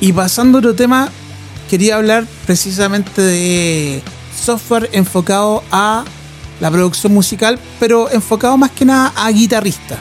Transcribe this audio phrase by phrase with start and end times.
[0.00, 1.10] Y pasando a otro tema,
[1.68, 4.02] quería hablar precisamente de
[4.34, 6.04] software enfocado a
[6.60, 9.98] la producción musical, pero enfocado más que nada a guitarristas.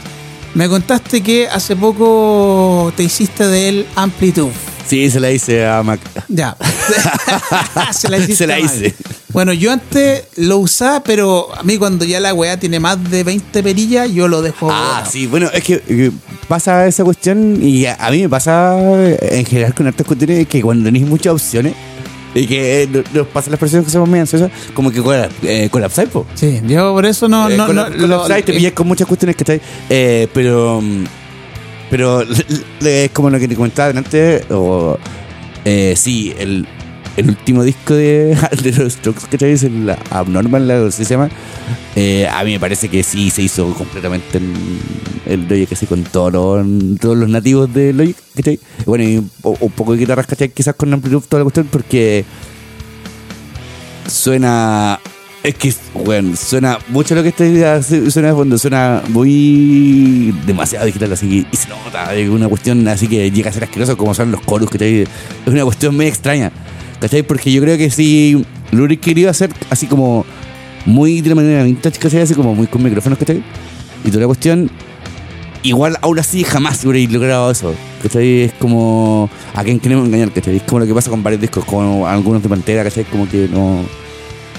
[0.53, 4.51] Me contaste que hace poco te hiciste del Amplitude.
[4.87, 5.99] Sí, se la hice a Mac.
[6.27, 6.57] Ya.
[7.93, 8.95] se la, Se la hice.
[9.31, 13.23] Bueno, yo antes lo usaba, pero a mí cuando ya la weá tiene más de
[13.23, 14.71] 20 perillas, yo lo dejo.
[14.71, 15.11] Ah, botado.
[15.11, 16.11] sí, bueno, es que eh,
[16.47, 20.47] pasa esa cuestión y a, a mí me pasa eh, en general con estas cuestiones
[20.47, 21.73] que cuando tenéis muchas opciones
[22.33, 25.29] y que eh, no- nos pasa las personas que somos medio ansiosas, como que colap-
[25.43, 26.25] eh, colapsáis, po.
[26.33, 27.49] Sí, yo por eso no.
[27.49, 29.61] Eh, no, colap- no colapsáis, te pillas con muchas cuestiones que estáis.
[30.33, 30.81] Pero.
[30.81, 31.03] mm,
[31.91, 32.23] Pero
[32.81, 34.43] es como lo que te comentaba antes.
[34.49, 34.97] O,
[35.65, 36.67] eh, sí, el,
[37.17, 41.29] el último disco de, de los Strokes que traes, el Abnormal, la- ¿sí se llama?
[41.95, 44.53] Eh, a mí me parece que sí se hizo completamente en
[45.25, 46.65] el Logic, que con todo lo-
[46.99, 48.59] todos los nativos de Logic, ¿cachai?
[48.85, 50.49] Bueno, y un, po- un poco de guitarras, ¿cachai?
[50.49, 52.25] Quizás con Amplitude toda la cuestión, porque
[54.07, 54.99] suena.
[55.41, 61.13] Es que, bueno, suena mucho lo que está suena de fondo, suena muy demasiado digital,
[61.13, 64.13] así que y se nota, es una cuestión así que llega a ser asqueroso como
[64.13, 65.07] son los coros, que Es
[65.47, 66.51] una cuestión muy extraña,
[66.99, 67.23] ¿cachai?
[67.23, 70.25] Porque yo creo que si hubiera querido hacer así como
[70.85, 72.21] muy de la manera vintage, ¿cachai?
[72.21, 73.43] Así como muy con micrófonos, ¿cachai?
[74.03, 74.69] Y toda la cuestión,
[75.63, 77.73] igual aún así jamás hubiera logrado eso.
[78.01, 78.43] ¿Cachai?
[78.43, 80.57] Es como a quien queremos engañar, ¿cachai?
[80.57, 83.03] Es como lo que pasa con varios discos, como algunos de Pantera, ¿cachai?
[83.05, 83.83] Como que no,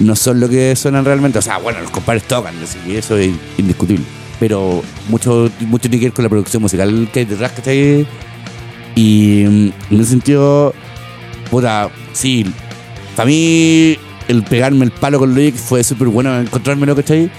[0.00, 1.38] no son lo que suenan realmente.
[1.38, 4.04] O sea, bueno, los compadres tocan, eso es indiscutible.
[4.38, 8.06] Pero mucho, mucho tiene que ver con la producción musical que hay detrás, ¿cachai?
[8.94, 10.74] Y mm, en ese sentido,
[11.50, 12.44] puta, sí,
[13.16, 13.96] para mí
[14.28, 17.30] el pegarme el palo con Logic fue súper bueno encontrármelo, ¿cachai?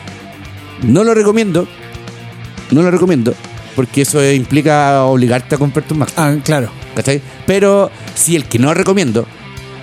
[0.84, 1.68] No lo recomiendo,
[2.72, 3.34] no lo recomiendo,
[3.76, 6.70] porque eso implica obligarte a comprarte un Mac, Ah, claro.
[6.96, 7.22] ¿cachai?
[7.46, 9.26] Pero sí, el que no recomiendo,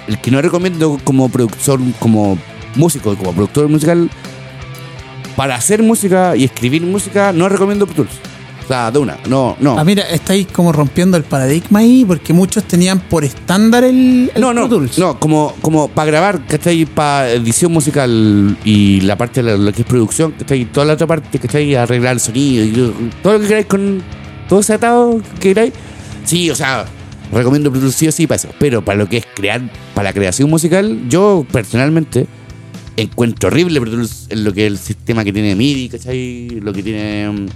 [0.09, 2.39] el que no recomiendo como productor, como
[2.75, 4.11] músico, como productor musical,
[5.37, 8.21] para hacer música y escribir música, no recomiendo Pro Tools.
[8.69, 9.79] O sea, de una, no, no.
[9.79, 14.41] Ah, mira, estáis como rompiendo el paradigma ahí, porque muchos tenían por estándar el, el
[14.43, 14.99] no, no, Pro Tools.
[14.99, 16.85] no, como, como para grabar, ¿cachai?
[16.85, 20.67] Para edición musical y la parte de la- lo que es producción, ¿cachai?
[20.67, 21.75] Toda la otra parte, ¿cachai?
[21.77, 24.03] Arreglar el sonido y todo lo que queráis con
[24.51, 25.73] todo ese atado que queráis.
[26.27, 26.85] Sí, o sea,
[27.33, 28.49] recomiendo Pro Tools sí o sí para eso.
[28.59, 29.63] Pero para lo que es crear,
[29.95, 32.27] para la creación musical, yo personalmente
[32.99, 36.49] encuentro horrible Pro Tools en lo que es el sistema que tiene MIDI, ¿cachai?
[36.61, 37.47] Lo que tiene...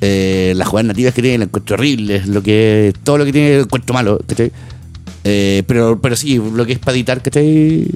[0.00, 2.22] eh, las jugadas nativas que tiene, la encuentro horrible.
[2.26, 4.52] Lo que, todo lo que tiene, lo encuentro malo, ¿cachai?
[5.24, 7.86] Eh, pero, pero sí, lo que es para editar, ¿cachai?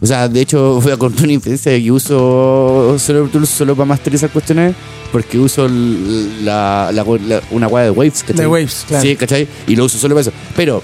[0.00, 3.76] O sea, de hecho, voy a contar una infidencia y uso solo Pro Tools solo
[3.76, 4.74] para masterizar cuestiones
[5.12, 8.36] porque uso la, la- la- una guada de Waves, ¿cachai?
[8.36, 9.02] De Waves, claro.
[9.02, 9.46] Sí, ¿cachai?
[9.68, 10.32] Y lo uso solo para eso.
[10.56, 10.82] Pero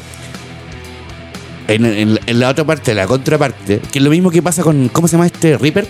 [1.66, 4.88] en, en- en la otra parte, la contraparte, que es lo mismo que pasa con,
[4.88, 5.86] ¿cómo se llama este Reaper?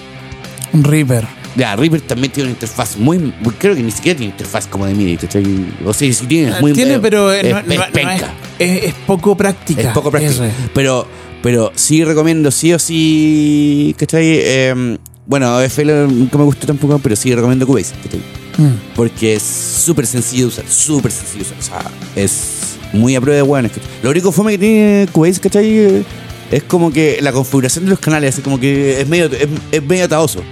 [0.73, 1.27] Reaper.
[1.57, 4.95] Ya, Reaper también tiene una interfaz muy, creo que ni siquiera tiene interfaz como de
[4.95, 5.45] MIDI, ¿cachai?
[5.85, 8.23] O sea, sí tiene, es muy Tiene, eh, pero eh, es, no, es no es,
[8.59, 9.81] es- es poco práctica.
[9.83, 10.41] Es poco es.
[10.75, 11.07] Pero,
[11.43, 14.25] pero sí recomiendo, sí o sí, ¿cachai?
[14.27, 18.21] Eh, bueno, FL nunca me gustó tampoco, pero sí recomiendo Cubase, ¿cachai?
[18.59, 18.95] Mm.
[18.97, 21.81] Porque es súper sencillo de usar, súper sencillo de usar.
[21.81, 21.91] O sea,
[22.23, 23.73] es muy a prueba de buenas.
[24.03, 26.05] Lo único fome que tiene Cubase, ¿cachai?
[26.51, 29.83] Es como que la configuración de los canales, así como que es medio, es, es
[29.83, 30.43] medio ataoso.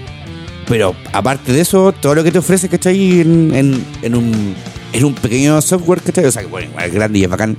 [0.69, 3.21] Pero aparte de eso, todo lo que te ofrece, ¿cachai?
[3.21, 4.54] En, en, en un,
[4.93, 6.25] en un pequeño software, ¿cachai?
[6.25, 7.56] O sea, que bueno, es grande y es bacán.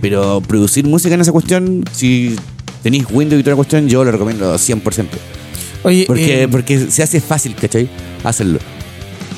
[0.00, 2.36] Pero producir música en esa cuestión, si
[2.82, 5.06] tenéis Windows y toda la cuestión, yo lo recomiendo 100%.
[5.82, 7.88] Oye, Porque, eh, porque se hace fácil, ¿cachai?
[8.22, 8.58] Hacerlo.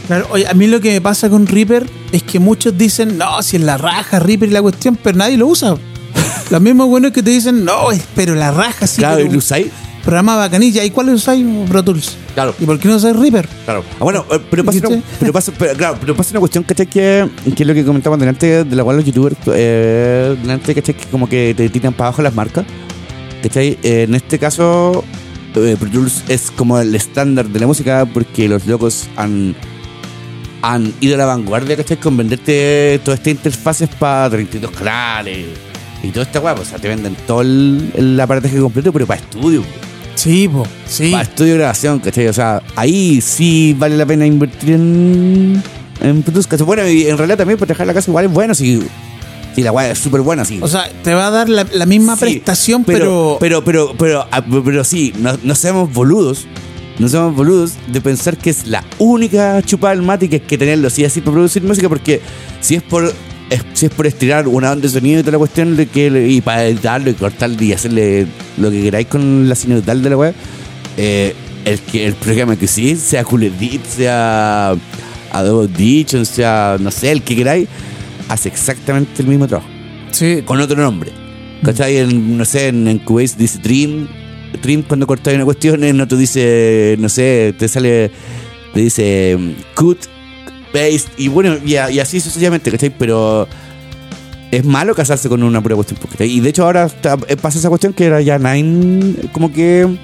[0.06, 3.42] claro, oye, a mí lo que me pasa con Reaper es que muchos dicen, no,
[3.42, 5.76] si es la raja Reaper y la cuestión, pero nadie lo usa.
[6.50, 8.98] Los mismos buenos que te dicen, no, pero la raja sí.
[8.98, 9.66] claro, pero y lo usáis.
[10.02, 10.84] Programa bacanilla.
[10.84, 11.44] ¿Y cuál usáis?
[11.68, 12.16] Pro Tools.
[12.34, 12.54] Claro.
[12.58, 13.48] ¿Y por qué no usáis Reaper?
[13.64, 13.84] Claro.
[13.94, 16.86] Ah, bueno, eh, pero pasa, una, pero, pasa, pero, claro, pero pasa una cuestión, ¿cachai?
[16.86, 20.94] Que, que es lo que comentábamos delante, de la cual los youtubers, eh, delante, ¿cachai?
[20.94, 22.64] Que como que te tiran para abajo las marcas.
[23.42, 23.78] ¿Cachai?
[23.82, 25.04] Eh, en este caso,
[25.54, 29.54] eh, Pro Tools es como el estándar de la música porque los locos han,
[30.62, 31.98] han ido a la vanguardia, ¿cachai?
[31.98, 35.46] Con venderte todas estas interfaces para 32 canales
[36.02, 36.62] y toda esta guapa.
[36.62, 39.62] O sea, te venden todo el, el aparataje completo, pero para estudio.
[40.18, 41.12] Sí, po, sí.
[41.12, 42.26] Para estudio de grabación, ¿cachai?
[42.26, 45.62] O sea, ahí sí vale la pena invertir en,
[46.00, 46.66] en ¿cachai?
[46.66, 48.82] Bueno, y en realidad también para dejar la casa igual es bueno, si,
[49.54, 50.58] si la guay es súper buena, sí.
[50.60, 54.26] O sea, te va a dar la, la misma Sí, prestación, pero, Pero, pero, pero,
[54.32, 56.46] ah, pero, sí, no, no seamos boludos.
[56.98, 60.58] No seamos boludos de pensar que es la única chupada del mate que hay que
[60.58, 62.20] tenerlo, sí, así para producir música, porque
[62.60, 63.14] si es por
[63.50, 66.06] es- si es por estirar una onda de sonido y toda la cuestión de que,
[66.28, 68.26] y para editarlo y cortarlo y hacerle
[68.58, 70.34] lo que queráis con la sinutal de la web,
[70.96, 71.34] eh,
[71.64, 74.74] el, que, el programa que sí, sea Cool Edit, sea
[75.32, 77.68] Adobe Audition, sea, no sé, el que queráis,
[78.28, 79.68] hace exactamente el mismo trabajo
[80.10, 81.12] Sí, con otro nombre.
[81.62, 81.98] ¿Cachai?
[81.98, 84.06] En, no sé, en, en Cubase dice Trim.
[84.62, 88.10] Trim cuando cortáis una cuestión, en otro dice, no sé, te sale,
[88.72, 89.98] te dice mm, Cut,
[90.72, 92.90] Paste, y bueno, y, a- y así sucesivamente, ¿cachai?
[92.90, 93.46] Pero
[94.50, 96.30] es malo casarse con una pura cuestión, ¿cachai?
[96.30, 99.98] Y de hecho ahora está- eh, pasa esa cuestión que era ya Nine, como que,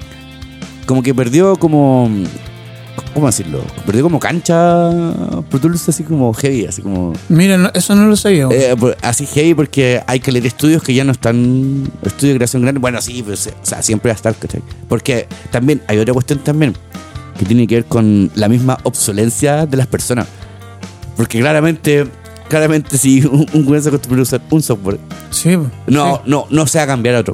[0.85, 2.09] como que perdió como,
[3.13, 3.61] ¿cómo decirlo?
[3.85, 4.89] Perdió como cancha
[5.49, 7.13] Pro Tools así como heavy, así como...
[7.29, 8.47] mira, no- eso no lo sabía.
[8.51, 12.61] Eh, así heavy porque hay que leer estudios que ya no están estudios de creación
[12.61, 12.79] grande.
[12.79, 14.61] Bueno, sí, pues, o sea, siempre va a estar, ¿cachai?
[14.87, 16.73] Porque también hay otra cuestión también
[17.39, 20.27] que tiene que ver con la misma obsolencia de las personas.
[21.15, 22.05] Porque claramente,
[22.49, 24.99] claramente si un, un güey se acostumbra a usar un software,
[25.31, 27.33] sí, po, no, no, no se va a cambiar a otro.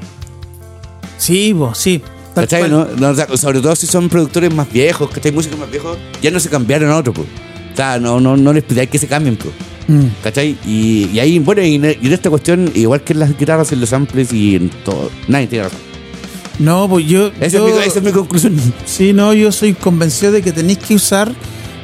[1.18, 2.02] Sí, po, sí.
[2.34, 2.70] ¿Cachai?
[2.70, 5.32] No, No, o sea, sobre todo si son productores más viejos, ¿cachai?
[5.32, 7.28] Músicos más viejos, ya no se cambiaron a otro, pues.
[7.74, 9.54] O sea, no, no, no les pidáis que se cambien, pues.
[9.88, 10.08] Mm.
[10.24, 10.58] ¿Cachai?
[10.66, 13.72] Y, y ahí, bueno, y, en y en esta cuestión, igual que en las guitarras,
[13.74, 15.80] en los samples y en todo, nadie tiene razón.
[16.60, 17.32] No, pues yo.
[17.42, 18.56] Esa, yo- es, mi, esa es mi conclusión.
[18.86, 21.32] Sí, no, yo soy convencido de que tenéis que usar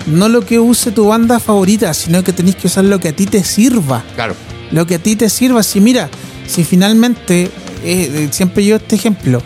[0.07, 3.15] no lo que use tu banda favorita, sino que tenéis que usar lo que a
[3.15, 4.03] ti te sirva.
[4.15, 4.35] Claro.
[4.71, 5.63] Lo que a ti te sirva.
[5.63, 6.09] Si mira,
[6.47, 7.49] si finalmente, eh,
[7.83, 9.41] eh, siempre yo este ejemplo,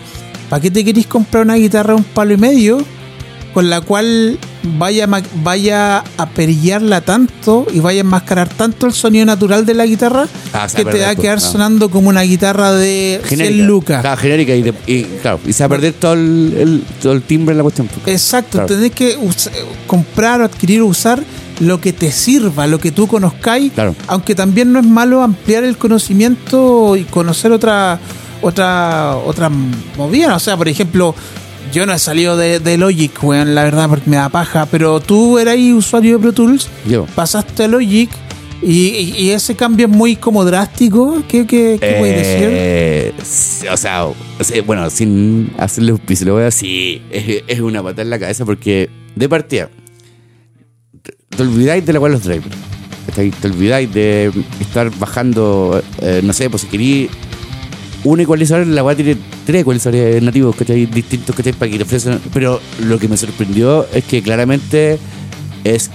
[0.49, 2.83] ¿para qué te queréis comprar una guitarra de un palo y medio
[3.53, 5.07] con la cual vaya,
[5.43, 10.27] vaya a perillarla tanto y vaya a enmascarar tanto el sonido natural de la guitarra
[10.53, 13.63] Ah, que te va a quedar sonando como una guitarra de 100 Genérica.
[13.65, 14.01] lucas?
[14.01, 17.13] Claro, genérica y, de- y, claro, y se va a perder todo el, el- todo
[17.13, 17.87] el timbre en la cuestión.
[17.87, 18.07] pues.
[18.07, 18.67] Exacto, Claro.
[18.67, 19.17] tenés que
[19.87, 21.23] comprar o adquirir o usar
[21.59, 23.95] lo que te sirva, lo que tú conozcáis, Claro.
[24.07, 27.99] aunque también no es malo ampliar el conocimiento y conocer otra
[28.43, 29.49] otra otra
[29.97, 31.13] movida, o sea, por ejemplo,
[31.71, 34.99] yo no he salido de, de Logic, weón, la verdad, porque me da paja, pero
[34.99, 37.05] tú eras usuario de Pro Tools, Yo.
[37.15, 38.09] pasaste a Logic
[38.61, 42.49] y, ese cambio es muy como drástico, ¿qué, qué, qué decir?
[42.51, 44.05] Eh, sí, o, sea,
[44.65, 48.45] bueno, sin hacerle auspicio, lo voy a decir, es, es una patada en la cabeza
[48.45, 49.69] porque, de partida,
[51.01, 52.55] te, olvidáis de la cual los drivers.
[53.15, 57.09] Te olvidáis de estar bajando, eh, no sé, pues si queréis
[58.03, 60.85] un ecualizador, la weá tiene tres ecualizadores nativos, ¿cachai?
[60.85, 61.53] Distintos, ¿cachai?
[61.53, 62.19] Para que te ofrecen.
[62.33, 64.99] Pero lo que me sorprendió es que claramente
[65.63, 65.89] es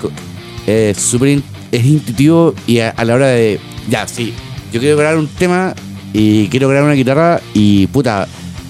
[0.96, 3.60] súper es intuitivo y a, la hora de.
[3.88, 4.32] Ya, sí,
[4.72, 5.74] yo quiero grabar un tema
[6.12, 8.26] y quiero grabar una guitarra y puta,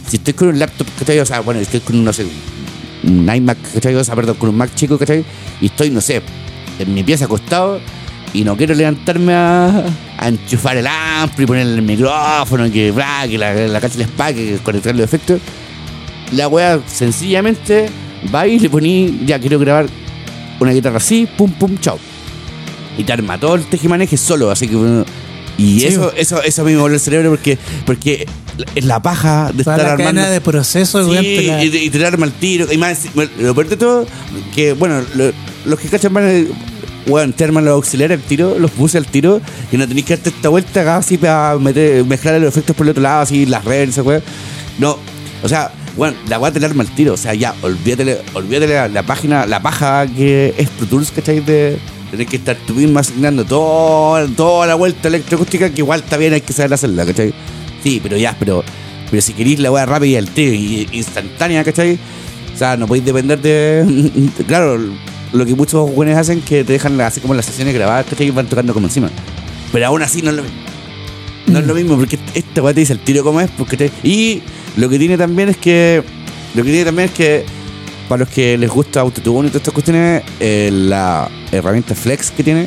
[0.07, 1.19] si estoy con un laptop, ¿cachai?
[1.21, 2.27] O sea, bueno, estoy con no sé,
[3.05, 3.95] un iMac, ¿cachai?
[3.95, 5.25] O sea, perdón, con un Mac chico, ¿cachai?
[5.61, 6.23] Y estoy, no sé,
[6.79, 7.81] en mi pieza acostado
[8.33, 9.85] y no quiero levantarme a,
[10.19, 14.09] a enchufar el ampli, y ponerle el micrófono, que, bla, que la, la cacha les
[14.09, 15.41] pague, que conectar los efectos.
[16.33, 17.89] La wea sencillamente
[18.35, 19.87] va y le poní, ya quiero grabar
[20.61, 21.99] una guitarra así, pum, pum, chao.
[22.99, 25.05] Y te arma todo el tejimaneje solo, así que bueno,
[25.59, 28.27] Y Sí, eso, eso, eso a mí me volvió el cerebro porque, porque
[28.75, 30.31] es la paja de Toda estar la armando.
[30.31, 32.71] de proceso, Sí, weón, te la- y, y tirarme al tiro.
[32.73, 33.07] Y más,
[33.39, 34.07] lo peor de todo,
[34.55, 35.33] que bueno, lo-
[35.67, 36.47] los que cachan van
[37.07, 37.11] a.
[37.11, 40.49] Bueno, los auxiliares al tiro, los puse al tiro, y no tenéis que darte esta
[40.49, 43.99] vuelta acá así para meter, mezclar los efectos por el otro lado, así, las redes,
[43.99, 44.21] weá.
[44.79, 44.99] No,
[45.43, 48.67] o sea, bueno, la weá te la arma al tiro, o sea, ya, olvídate, olvídate
[48.67, 51.41] la, la página, la paja que es Pro Tools, ¿cachai?
[51.41, 51.79] De
[52.11, 56.33] tener que estar tú mismo asignando todo, toda la vuelta electroacústica, que igual está bien,
[56.33, 57.33] hay que saber hacerla, ¿cachai?
[57.83, 58.65] Sí, pero ya, pero,
[59.11, 60.53] pero si queréis la weá rápida y al tiro
[60.93, 61.99] instantánea, ¿cachai?
[62.55, 64.11] O sea, no podéis depender de.
[64.47, 64.79] Claro,
[65.37, 68.07] lo que muchos buenos hacen que te dejan así como las sesiones grabadas.
[68.19, 69.11] Y van tocando como encima.
[69.73, 70.59] Pero aún así no es lo mismo.
[71.47, 73.51] No es lo mismo porque esta weá te dice el tiro como es.
[73.57, 74.43] Porque te- y
[74.77, 76.03] lo que tiene también es que.
[76.55, 77.45] Lo que tiene también es que.
[78.09, 82.43] Para los que les gusta Autotune y todas estas cuestiones, eh, la herramienta Flex que
[82.43, 82.67] tiene.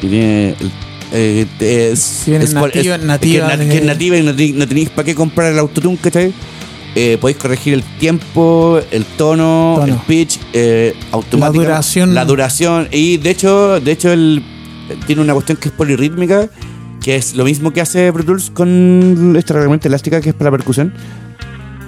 [0.00, 0.48] Que tiene.
[0.60, 0.70] el-
[1.12, 2.22] eh, es,
[2.54, 5.58] nativa- es- nativa que, es que es nativa y no tenéis para qué comprar el
[5.58, 6.32] Autotune, ¿cachai?
[6.96, 9.92] Eh, podéis corregir el tiempo, el tono, Tono.
[9.94, 10.94] el pitch, eh,
[11.32, 12.14] La duración.
[12.14, 14.42] la duración y de hecho, de hecho el
[15.06, 16.48] tiene una cuestión que es polirrítmica,
[17.00, 20.50] que es lo mismo que hace Pro Tools con esta herramienta elástica que es para
[20.50, 20.92] la percusión.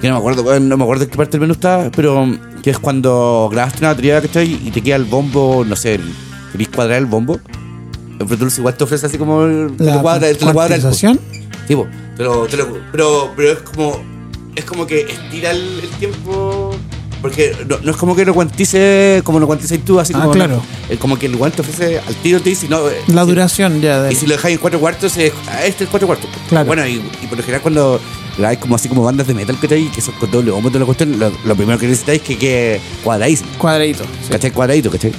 [0.00, 2.26] Que no me acuerdo, no me acuerdo en qué parte del menú está, pero
[2.62, 4.52] que es cuando grabaste una batería, ¿cachai?
[4.64, 6.12] Y te queda el bombo, no sé, el-
[6.52, 7.40] querís cuadrar el bombo.
[8.21, 11.18] En Pro Tools igual te ofrece así como te la cuadra, te cuadra el- cuantización.
[11.66, 14.00] Sí, po, te lo- te lo- pero, pero es como
[14.54, 16.75] es como que estira el, el tiempo
[17.21, 20.32] Porque no, no es como que lo cuantice como lo cuantices tú, así Ah, como.
[20.32, 20.61] claro.
[20.90, 22.88] Es como que el guante ofrece al tiro, te dice, no.
[22.88, 25.64] eh, La si- duración ya de Y si lo dejáis en cuatro cuartos, es, ah,
[25.64, 26.28] este es cuatro cuartos.
[26.49, 26.66] Claro.
[26.66, 28.00] Bueno, y, y por lo general cuando
[28.44, 30.87] hay como así como bandas de metal que que son con doble bombo, toda la
[30.87, 33.50] cuestión, lo, lo primero que necesitáis es que quede cuadradísimo.
[33.59, 34.04] cuadradito.
[34.04, 34.30] sí.
[34.30, 34.50] ¿Cachai?
[34.50, 35.12] Cuadradito, ¿cachai?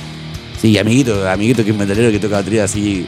[0.62, 3.06] Sí, amiguito, amiguito que es metalero que toca batería así,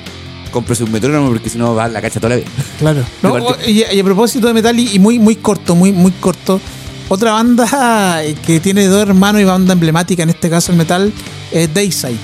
[0.52, 2.48] cómprese un metrónomo porque si no va a la cacha toda la vida.
[2.80, 3.04] Claro.
[3.22, 3.38] No,
[3.68, 6.60] y, a propósito de metal y, y muy muy corto, muy muy corto.
[7.08, 11.12] Otra banda que tiene dos hermanos y banda emblemática, en este caso el metal,
[11.52, 12.18] es Dayside.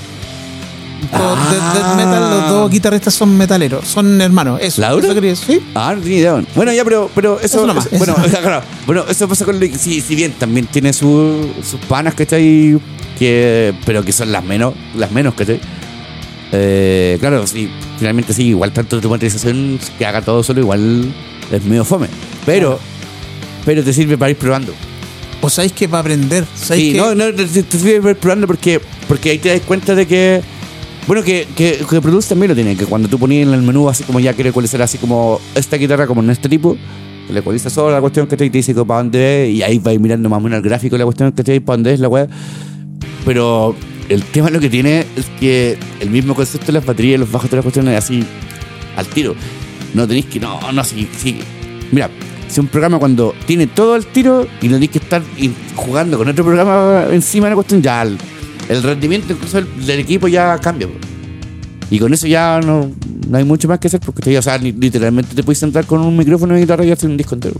[1.13, 1.93] Ah.
[1.97, 4.59] metal, los dos guitarristas son metaleros, son hermanos.
[4.61, 5.05] Eso, ¿Laura?
[5.05, 5.59] eso quería decir.
[5.59, 6.43] Sí, Ah, no tenía idea.
[6.55, 9.65] Bueno, ya, pero, pero eso, Eso nomás, eso- bueno, claro, bueno, eso pasa con lo-
[9.77, 12.79] si, si bien también tiene su- sus panas, ¿cachai?
[13.17, 15.59] Que, pero que son las menos, las menos, ¿cachai?
[16.51, 17.69] Eh, claro, sí,
[18.01, 21.13] finalmente sí, igual tanto de tu materialización que haga todo solo, igual
[21.51, 22.07] es medio fome.
[22.47, 22.79] Pero,
[23.63, 24.73] pero te sirve para ir probando.
[25.39, 26.43] O sabéis que para aprender.
[26.55, 29.49] ¿sabéis Sí, que no, no, te, te sirve para ir probando porque, porque ahí te
[29.49, 30.41] das cuenta de que.
[31.05, 33.87] Bueno, que, que, que Produce también lo tiene, que cuando tú ponías en el menú
[33.87, 36.75] así como ya quiero ecualizar así como esta guitarra como en este tipo,
[37.27, 39.99] que le ecualiza solo la cuestión que te dice para dónde es, y ahí vais
[39.99, 41.99] mirando más o menos el gráfico de la cuestión que te dice para dónde es
[41.99, 42.27] la weá.
[43.25, 43.75] Pero
[44.09, 47.49] el tema lo que tiene es que el mismo concepto de las baterías los bajos
[47.49, 48.23] de las cuestiones es así
[48.95, 49.35] al tiro.
[49.93, 51.39] No tenéis que, no, no, sí, sí.
[51.91, 52.09] Mira,
[52.47, 55.21] si un programa cuando tiene todo al tiro y no tenéis que estar
[55.75, 58.17] jugando con otro programa encima de la cuestión, ya el,
[58.83, 60.87] rendimiento incluso del, equipo ya cambia.
[61.89, 62.89] Y con eso ya no,
[63.27, 65.85] no hay mucho más que hacer porque te, o sea, li- literalmente te puedes sentar
[65.85, 67.55] con un micrófono y guitarra y hacer un disco entero.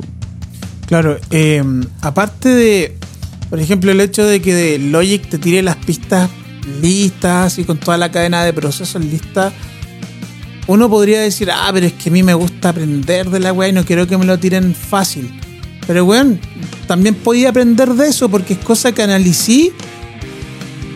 [0.88, 1.62] Claro, eh,
[2.02, 2.98] aparte de,
[3.50, 6.30] por ejemplo, el hecho de que Logic te tire las pistas
[6.82, 9.52] listas y con toda la cadena de procesos lista,
[10.68, 13.70] uno podría decir, ah, pero es que a mí me gusta aprender de la weá
[13.70, 15.32] y no quiero que me lo tiren fácil.
[15.88, 16.40] Pero weón,
[16.88, 19.72] también podía aprender de eso porque es cosa que analicé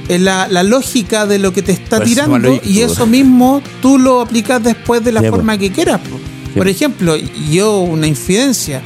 [0.07, 4.22] eh, la, la lógica de lo que te está tirando y eso mismo tú lo
[4.22, 6.00] aplicas después de la forma que quieras.
[6.05, 6.57] Sí.
[6.57, 7.15] Por ejemplo,
[7.51, 8.81] yo, una infidencia,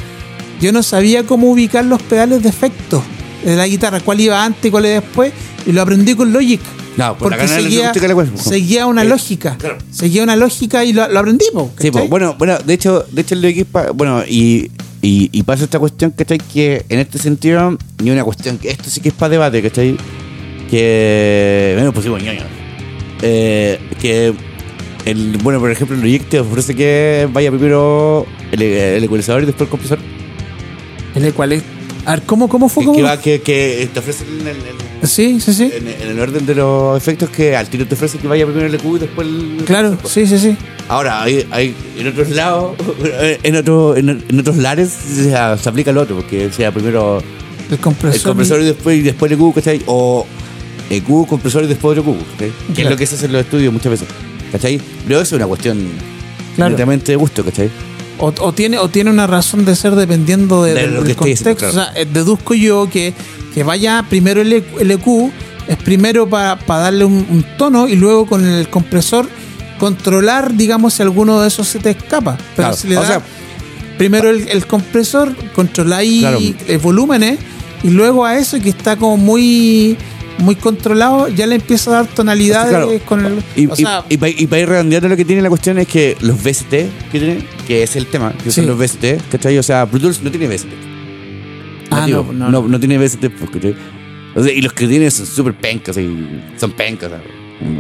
[0.62, 3.04] yo no sabía cómo ubicar los pedales de efecto
[3.44, 5.32] de la guitarra, cuál iba antes, cuál iba después,
[5.66, 6.60] y lo aprendí con Logic.
[6.98, 8.38] No, por la porque seguía, acústica de la cual, po.
[8.38, 9.56] seguía una Eh, lógica.
[9.58, 9.78] claro.
[9.90, 13.22] Seguía una lógica y lo, lo aprendí, po, Sí, pues, bueno, bueno, de hecho, de
[13.22, 14.70] hecho el Logic pa- bueno, y,
[15.02, 16.40] y, y pasa esta cuestión, ¿cachai?
[16.40, 19.96] Que en este sentido, y una cuestión que esto sí que es para debate, ¿cachai?
[20.70, 22.42] Que, bueno, pues sí, bueno, ñoño.
[23.22, 24.34] Eh, que,
[25.06, 29.46] el, bueno, por ejemplo, el Logic te ofrece que vaya primero el, el ecualizador y
[29.46, 30.00] después el compresor.
[31.16, 31.64] El cual es-
[32.06, 32.84] A ver, ¿cómo, cómo fue?
[32.84, 32.98] Que, ¿Cómo?
[32.98, 35.72] que, va, que, que te ofrece en el, en- Sí, sí, sí.
[35.74, 38.68] en- en el orden de los efectos que al tiro te ofrece que vaya primero
[38.68, 39.64] el EQ y después el...
[39.66, 40.58] Claro, sí, sí, sí.
[40.88, 42.76] Ahora, hay, hay en otros lados,
[43.44, 47.22] en, otro, en, en otros lares se, se aplica el otro, porque sea primero
[47.70, 48.16] El compresor.
[48.18, 49.82] el compresor y después, y después el EQ, ¿cachai?
[49.86, 50.26] O
[50.90, 52.52] EQ, compresor y después otro EQ, ¿cachai?
[52.76, 54.08] Que es lo que se hace en los estudios muchas veces,
[54.52, 54.82] ¿cachai?
[55.08, 55.78] Pero eso es una cuestión
[56.56, 56.72] Claro.
[56.72, 57.70] netamente de gusto, ¿cachai?
[58.20, 61.68] O, o tiene, o tiene una razón de ser dependiendo de, De del, diciendo, contexto.
[61.68, 63.14] O sea, eh, deduzco yo que,
[63.54, 65.32] que vaya primero el, E- el EQ,
[65.68, 69.28] es primero para darle un, un tono y luego con el compresor
[69.80, 72.36] controlar, digamos, si alguno de esos se te escapa.
[72.38, 73.22] Pero Claro, si le o sea-
[73.98, 76.40] primero el, el compresor, controláis Claro.
[76.68, 77.40] el volúmenes
[77.84, 79.98] y luego a eso que está como muy
[80.40, 82.92] muy controlado, ya le empieza a dar tonalidades Claro.
[83.06, 83.44] con el.
[83.56, 84.30] Y, o sea, y, para
[84.62, 86.70] ir redondeando lo que tiene la cuestión es que los VST
[87.12, 88.62] que tiene, que es el tema, que Sí.
[88.62, 89.58] son los VST, ¿cachai?
[89.58, 90.68] O sea, Tools no tiene VST.
[91.92, 93.76] Ah, no, no, no, no tiene VST, ¿cachai?
[94.36, 96.08] O sea, y los que tienen son súper pencas, y
[96.58, 97.26] son pencas, ¿sabes?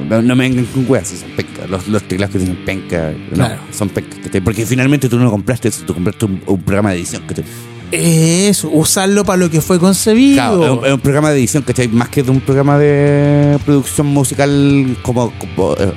[0.09, 1.69] No, no me vengan con weas, son pencas.
[1.69, 3.61] Los, los teclados que tienen penca, no, Claro.
[3.71, 4.41] son pencas, ¿cachai?
[4.41, 7.45] Porque finalmente tú no compraste eso, tú compraste un, un programa de edición, ¿cachai?
[7.91, 10.35] Eso, usarlo para lo que fue concebido.
[10.35, 11.87] Claro, es un, es un programa de edición, ¿cachai?
[11.87, 15.93] Más que de un programa de producción musical como, como, eh,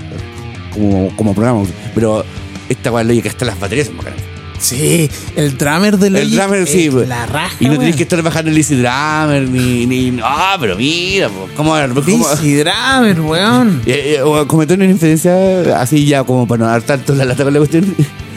[0.73, 1.65] como, como programa.
[1.95, 2.25] Pero
[2.69, 4.21] esta weá que hasta las baterías son bacanas.
[4.63, 7.09] Sí, el drummer de El drummer, sí, pues.
[7.09, 7.57] La raja.
[7.59, 9.87] Y no tenés que estar bajando el Easy Drummer, ni.
[9.87, 10.25] ni no,
[10.61, 11.77] pero mira, po, ¿cómo.?
[11.77, 13.83] Dizzy drummer, weón.
[13.87, 17.43] eh, eh, o comentó una infidencia así ya como para no dar tanto la lata
[17.43, 17.93] con la cuestión.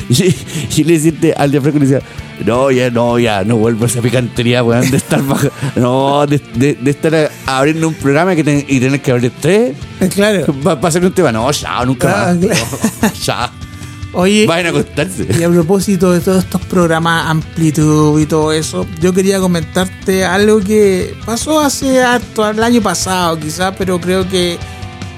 [0.09, 0.35] Y,
[0.77, 2.01] y le deciste al Franco le decía,
[2.45, 6.39] no, ya, no, ya, no vuelvo a esa picantería, weón, de estar baja, no, de,
[6.53, 10.45] de, de estar abriendo un programa que ten- y tener que abrir tres Eh, Claro.
[10.62, 11.31] para hacer un tema.
[11.31, 12.38] No, ya, nunca Ah, más.
[12.38, 12.62] claro.
[13.01, 13.51] No, ya,
[14.13, 15.27] Oye, vayan a acostarse.
[15.39, 20.59] y a propósito de todos estos programas Amplitud y todo eso, yo quería comentarte algo
[20.59, 24.57] que pasó hace harto, el año pasado quizás, pero creo que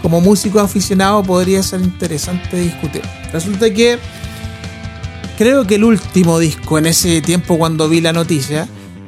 [0.02, 3.02] como músico aficionado podría ser interesante discutir.
[3.34, 4.00] Resulta que
[5.38, 8.68] creo que el último disco en ese tiempo cuando vi la noticia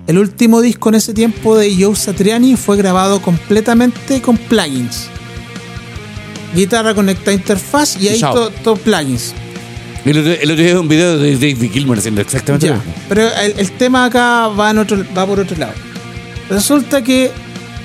[0.10, 5.08] el último disco en ese tiempo de Joe Satriani fue grabado completamente con plugins.
[6.56, 8.34] Guitarra conectada a interfaz y ahí Chao.
[8.34, 9.36] todo todo plugins.
[10.06, 12.80] El otro, el otro día vi un video de David Gilmour haciendo exactamente Ya, lo
[12.80, 12.94] mismo.
[13.08, 15.74] Pero el, el tema acá va, en otro, va por otro lado.
[16.50, 17.30] Resulta que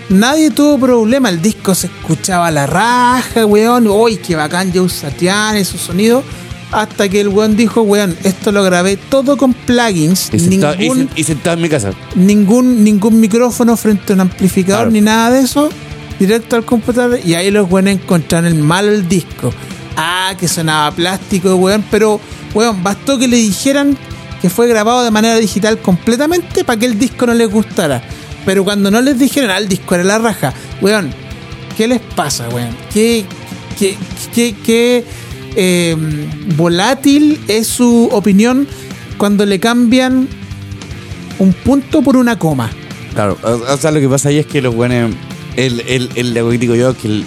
[0.09, 1.29] nadie tuvo problema.
[1.29, 3.87] El disco se escuchaba a la raja, weón.
[3.87, 6.25] Uy, qué bacán Joe Satriani, su sonido.
[6.73, 10.31] Hasta que el weón dijo, weón, esto lo grabé todo con plugins.
[10.33, 11.93] Y sentado, Ningún, y sentado en mi casa.
[12.17, 14.91] ningún, ningún micrófono frente a un amplificador Claro.
[14.91, 15.69] ni nada de eso.
[16.19, 17.21] Directo al computador.
[17.25, 19.53] Y ahí los weones encontraron el malo el disco.
[19.97, 21.85] Ah, que sonaba plástico, weón.
[21.91, 22.21] Pero,
[22.55, 23.97] weón, bastó que le dijeran
[24.43, 28.03] que fue grabado de manera digital completamente para que el disco no les gustara.
[28.45, 30.53] Pero cuando no les dijeron, ah, el disco era la raja.
[30.83, 31.13] Weón,
[31.77, 32.77] ¿qué les pasa, weón?
[32.93, 33.25] ¿Qué,
[33.79, 33.97] qué,
[34.35, 35.05] qué, qué,
[35.57, 35.97] eh,
[36.57, 38.67] volátil es su opinión
[39.19, 40.29] cuando le cambian
[41.39, 42.71] un punto por una coma?
[43.15, 45.13] Claro, o, sea, lo que pasa ahí es que los buenos.
[45.57, 47.25] El, el, el, lo que digo yo, que el.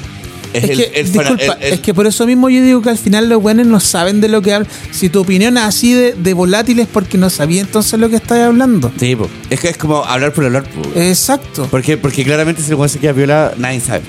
[0.54, 2.62] Es, Es el, que, el fana- disculpa, el- el- es que por eso mismo yo
[2.64, 4.70] digo que al final los buenos no saben de lo que hablan.
[4.92, 8.16] Si tu opinión es así de, de volátil es porque no sabía entonces lo que
[8.16, 8.92] estás hablando.
[9.00, 9.30] Sí, po.
[9.50, 10.64] es que es como hablar por hablar.
[10.64, 10.82] po.
[11.00, 11.98] Exacto, ¿Por qué?
[11.98, 14.02] Porque claramente si el weón se queda viola, nadie sabe.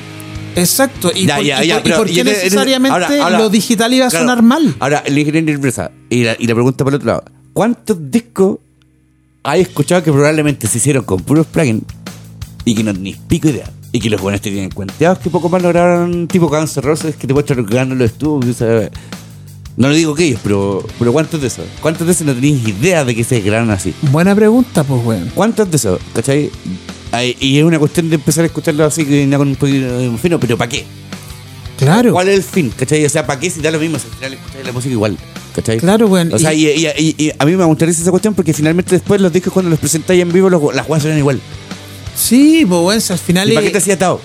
[0.56, 1.10] Exacto.
[1.14, 3.48] ¿Y Ya, por, ya, y ya, por- y pero por qué necesariamente ahora- ahora- lo
[3.50, 4.74] digital iba a Claro, sonar mal?
[4.80, 5.90] Ahora, el ingeniero empresa.
[6.10, 8.58] Y la, y la pregunta por el otro lado: ¿Cuántos discos
[9.42, 11.82] hay escuchado que probablemente se hicieron con puros plugins
[12.64, 13.70] y que no ni pico idea?
[13.90, 17.26] Y que los buenos te tienen cuenteados que poco más lograron tipo N' Roses que
[17.26, 18.56] te muestran ganando los estudios.
[19.78, 21.64] No lo digo que ellos, pero, pero ¿cuántos de esos?
[21.80, 23.94] ¿Cuántos de esos no tenéis idea de que se graban así?
[24.10, 25.30] Buena pregunta, pues, weón.
[25.34, 26.00] ¿Cuántos de esos?
[26.14, 26.50] ¿Cachai?
[27.12, 30.10] Ay, Y es una cuestión de empezar a escucharlo así que con un poquito de
[30.18, 30.84] fino, pero ¿para qué?
[31.78, 32.72] Claro, ¿Cuál es el fin?
[32.76, 33.04] ¿Cachai?
[33.04, 33.98] O sea, ¿para qué si da lo mismo?
[33.98, 35.16] Si al final escucháis la música igual.
[35.54, 35.78] ¿Cachai?
[35.78, 36.32] claro, weón.
[36.32, 39.20] O sea, y, y- y- y a mí me gustaría esa cuestión porque finalmente después
[39.20, 41.40] los discos cuando los presentáis en vivo, los, las jugadas suenan igual.
[42.16, 44.20] sí, pues, si al final ¿Y para qué es- te hacía atado?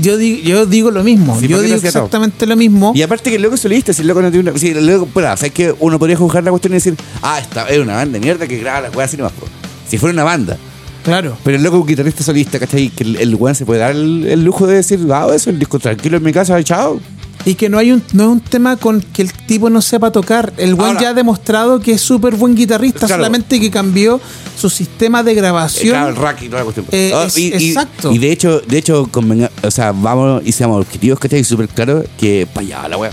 [0.00, 1.38] yo, digo, yo digo lo mismo.
[1.40, 2.92] Sí, yo ¿para qué te digo exactamente lo mismo.
[2.94, 4.58] Y aparte que el loco es solista, si el loco no tiene una.
[4.58, 7.66] Si el loco, bueno, ¿sabes que Uno podría juzgar la cuestión y decir, ah, esta
[7.68, 9.32] es una banda de mierda que graba las weas así nomás.
[9.32, 9.46] po".
[9.88, 10.58] Si fuera una banda.
[11.04, 11.36] Claro.
[11.44, 12.88] Pero el loco es un guitarrista solista, ¿cachai?
[12.90, 15.58] Que el, el weón se puede dar el, el lujo de decir, ah, eso, el
[15.58, 17.00] disco tranquilo en mi casa, chao.
[17.46, 20.12] Y que no hay un, no es un tema con que el tipo no sepa
[20.12, 20.52] tocar.
[20.58, 23.14] El buen Ahora- ya ha demostrado que es súper buen guitarrista, Claro.
[23.22, 24.20] solamente que cambió
[24.58, 25.88] su sistema de grabación.
[25.94, 26.86] Claro, el rack y toda la cuestión.
[26.92, 28.12] Eh, es- y, y- exacto.
[28.12, 31.42] Y de hecho, de hecho, convenga- o sea, vamos y seamos objetivos, ¿cachai?
[31.42, 33.12] Súper claro que para allá la wea.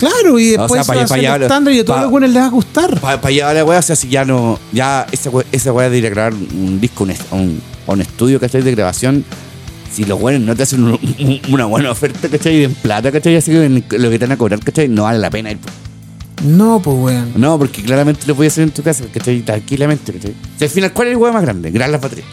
[0.00, 1.84] Claro, y después sea, pa' va allá- a pa' ser allá- el estándar y a
[1.84, 3.00] todos los buenos les va a gustar.
[3.00, 5.98] Para allá va la wea, o sea, si ya no, ya esa wea, esa de
[5.98, 8.62] ir a grabar un disco, un, un, un estudio, ¿cachai?
[8.62, 9.24] De grabación,
[9.92, 12.64] si los buenos no te hacen un- un- una buena oferta, ¿cachai?
[12.64, 13.36] En plata, ¿cachai?
[13.36, 14.88] Así que lo que te van a cobrar, ¿cachai?
[14.88, 15.58] No vale la pena ir.
[16.44, 17.32] No, pues weón.
[17.36, 19.42] No, porque claramente lo puedes hacer en tu casa, ¿cachai?
[19.42, 20.30] Tranquilamente, ¿cachai?
[20.30, 21.70] O sea, al final, ¿cuál es el wea más grande?
[21.70, 22.26] Grabar las baterías.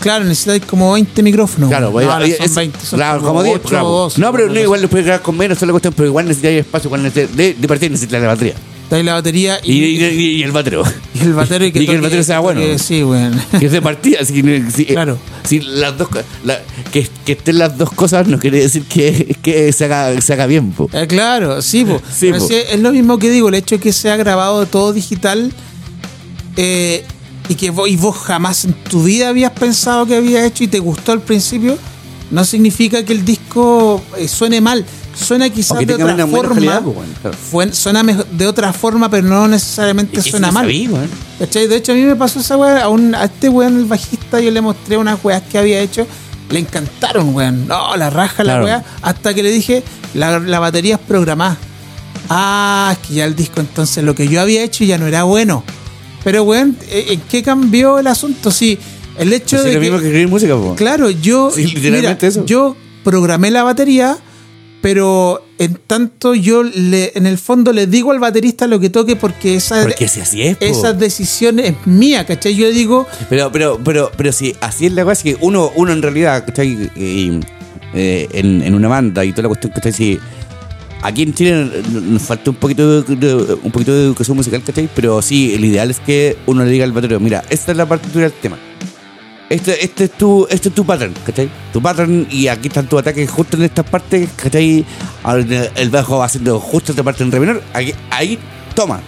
[0.00, 1.70] Claro, necesitáis como 20 micrófonos.
[1.70, 3.56] Claro, No, a- son es- 20, son claro, como 10.
[3.56, 3.86] ocho claro.
[3.88, 6.26] o 12, no, pero no, igual lo puedes grabar con menos, solo cuestión, pero igual
[6.28, 8.54] necesitas espacio, igual necesitas, de, de partida necesitas la batería.
[8.90, 10.82] Dais la batería Y, y, y- y el batero.
[11.14, 12.60] y el batero y que, y que el toque- batero sea bueno.
[12.60, 13.38] que- sí, weón.
[13.58, 14.42] que es de partida, si,
[14.86, 15.18] Claro.
[15.44, 16.08] si las dos
[16.44, 20.32] la- que, que estén las dos cosas no quiere decir que, que se, haga, se
[20.32, 20.88] haga bien, po.
[20.92, 22.00] Eh, claro, sí, po.
[22.10, 22.48] Sí, Pero po.
[22.48, 25.52] sí, es lo mismo que digo, el hecho de que sea grabado todo digital
[26.56, 27.04] eh,
[27.48, 30.68] y que vos, y vos jamás en tu vida habías pensado que había hecho y
[30.68, 31.78] te gustó al principio,
[32.30, 34.84] no significa que el disco eh, suene mal.
[35.16, 36.54] Suena quizás de otra forma.
[36.54, 37.36] calidad, po, bueno, claro.
[37.36, 40.64] Fue- suena de otra forma, pero no necesariamente suena mal.
[41.40, 42.84] De hecho, a mí me pasó esa weá.
[42.84, 46.06] A, un- a este weón, el bajista, yo le mostré unas weas que había hecho.
[46.50, 47.66] Le encantaron, weón.
[47.66, 48.84] No, la raja la weá.
[49.02, 49.82] Hasta que le dije,
[50.14, 51.56] la, la batería es programada.
[52.30, 55.24] Ah, es que ya el disco entonces lo que yo había hecho ya no era
[55.24, 55.64] bueno.
[56.28, 58.50] Pero, weón, ¿en en qué cambió el asunto?
[58.50, 58.78] Sí,
[59.18, 60.74] el hecho Pues es de lo que, mismo que escribir música, po.
[60.76, 61.50] Claro, yo.
[61.54, 62.44] Sí, literalmente mira, eso.
[62.44, 64.18] Yo programé la batería,
[64.82, 69.16] pero en tanto yo le, en el fondo le digo al baterista lo que toque
[69.16, 70.66] porque esa, Porque si así es, po.
[70.66, 72.54] esa decisión es mía, ¿cachai?
[72.54, 75.72] Yo le digo, Pero, pero, pero, pero si así es la cosa, es que uno,
[75.76, 76.90] uno en realidad, ¿cachai?
[76.94, 77.40] Eh,
[77.94, 79.94] en, en una banda y toda la cuestión, ¿cachai?
[79.94, 80.20] Si
[81.02, 84.88] aquí en Chile nos falta un poquito de, de- un poquito de educación musical, ¿cachai?
[84.94, 87.86] Pero sí, el ideal es que uno le diga al batero, mira, esta es la
[87.86, 88.56] partitura del tema.
[89.50, 91.48] Este, este es tu, este es tu pattern, ¿cachai?
[91.72, 94.84] Tu pattern y aquí están tus ataques justo en estas partes, ¿cachai?
[95.76, 97.62] El bajo va haciendo justo esta parte en re menor.
[97.72, 98.38] Aquí- ahí,
[98.74, 99.00] toma,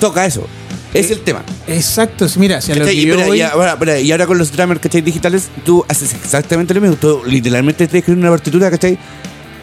[0.00, 0.46] toca eso.
[0.94, 1.42] Es el tema.
[1.66, 4.26] exacto, mira, si a lo que Y, yo espera, voy- y ahora, espera, y ahora
[4.26, 5.02] con los drummers ¿cachai?
[5.02, 6.96] digitales, tú haces exactamente lo mismo.
[6.96, 8.96] Tú literalmente estás escribiendo una partitura, ¿cachai?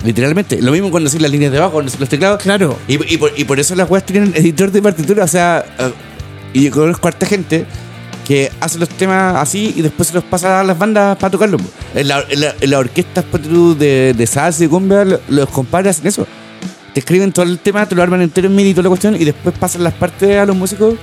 [0.03, 0.61] Literalmente.
[0.61, 2.41] Lo mismo cuando haces las líneas de abajo, cuando los teclados.
[2.41, 2.77] Claro.
[2.87, 5.23] Y, y por, y por eso las weas tienen editor de partitura.
[5.23, 5.91] O sea, eh,
[6.53, 7.65] y yo conozco harta gente
[8.25, 11.61] que hace los temas así y después se los pasa a las bandas para tocarlos.
[11.95, 15.49] En la, la, en la orquesta ponte tú, de, de salsa y cumbia, lo- los
[15.49, 16.27] compadres hacen eso.
[16.93, 19.15] Te escriben todo el tema, te lo arman entero en MIDI y toda la cuestión
[19.15, 20.93] y después pasan las partes a los músicos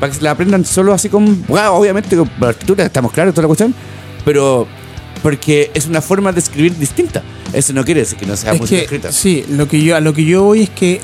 [0.00, 3.42] para que se la aprendan solo así con, bueno, obviamente con partitura, estamos claros, toda
[3.42, 3.74] la cuestión,
[4.24, 4.66] pero
[5.22, 7.22] porque es una forma de escribir distinta.
[7.52, 9.12] Eso no quiere decir que no sea Es música que, escrita.
[9.12, 11.00] sí, lo que yo, a lo que yo voy es que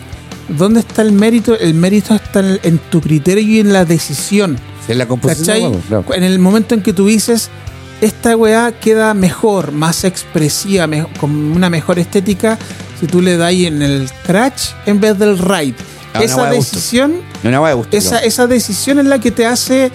[0.48, 1.58] ¿dónde está el mérito?
[1.58, 4.58] El mérito está en, en tu criterio y en la decisión.
[4.88, 5.46] Es la composición.
[5.46, 5.62] ¿Cachai?
[5.62, 6.14] vamos, claro.
[6.14, 7.48] En el momento en que tú dices,
[8.02, 12.58] esta weá queda mejor, más expresiva, me- con una mejor estética,
[13.00, 15.74] si tú le das en el crash en vez del una
[16.26, 17.50] esa decisión, No,
[17.90, 19.90] de esa, esa decisión es la que te hace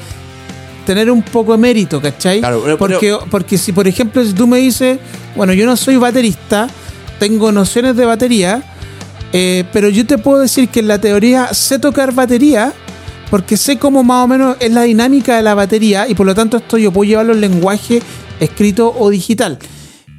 [0.89, 2.39] tener un poco de mérito, ¿cachai?
[2.39, 4.97] Claro, pero- porque, porque si, por ejemplo, si tú me dices,
[5.35, 6.67] bueno, yo no soy baterista,
[7.19, 8.63] tengo nociones de batería,
[9.31, 12.73] eh, pero yo te puedo decir que en la teoría sé tocar batería,
[13.29, 16.33] porque sé cómo más o menos es la dinámica de la batería, y por lo
[16.33, 18.01] tanto esto yo puedo llevarlo en lenguaje
[18.39, 19.59] escrito o digital.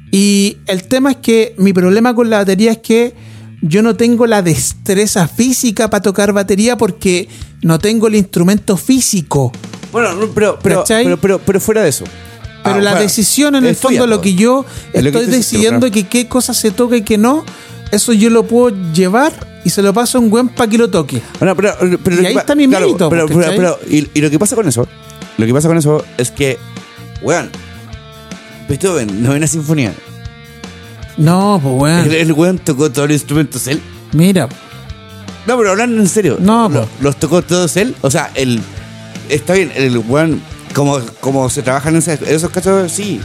[0.09, 3.13] Y el tema es que mi problema con la batería es que
[3.61, 7.27] yo no tengo la destreza física para tocar batería porque
[7.61, 9.51] no tengo el instrumento físico.
[9.91, 12.05] Bueno, no, pero, pero, pero, pero, pero fuera de eso.
[12.63, 15.79] Pero Ah, la decisión en el fondo, lo que yo Es lo que estoy decidiendo
[15.87, 15.93] claro.
[15.93, 17.43] que qué cosa se toca y qué no,
[17.91, 19.33] eso yo lo puedo llevar
[19.65, 21.21] y se lo paso a un buen para que lo toque.
[21.39, 24.37] Bueno, pero, pero Y ahí está mi mérito, Pero, pero, pero- y, y lo que
[24.37, 24.87] pasa con eso,
[25.37, 26.57] lo que pasa con eso es que,
[27.23, 27.49] weón,
[28.69, 29.93] Beethoven, novena sinfonía.
[31.17, 32.13] No, pues El, bueno.
[32.13, 33.81] el weón tocó todos los instrumentos él.
[34.13, 34.47] Mira,
[35.47, 36.37] No, pero hablando en serio.
[36.39, 36.89] No, lo- po.
[37.01, 37.95] los tocó todos él.
[38.01, 38.61] O sea, el.
[39.31, 40.41] Está bien, el weón,
[40.75, 43.19] como, como se trabajan en, esas- en esos casos, sí.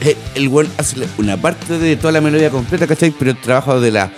[0.00, 3.10] El, el weón hace una parte de toda la melodía completa, ¿cachai?
[3.10, 4.10] Pero el trabajo de la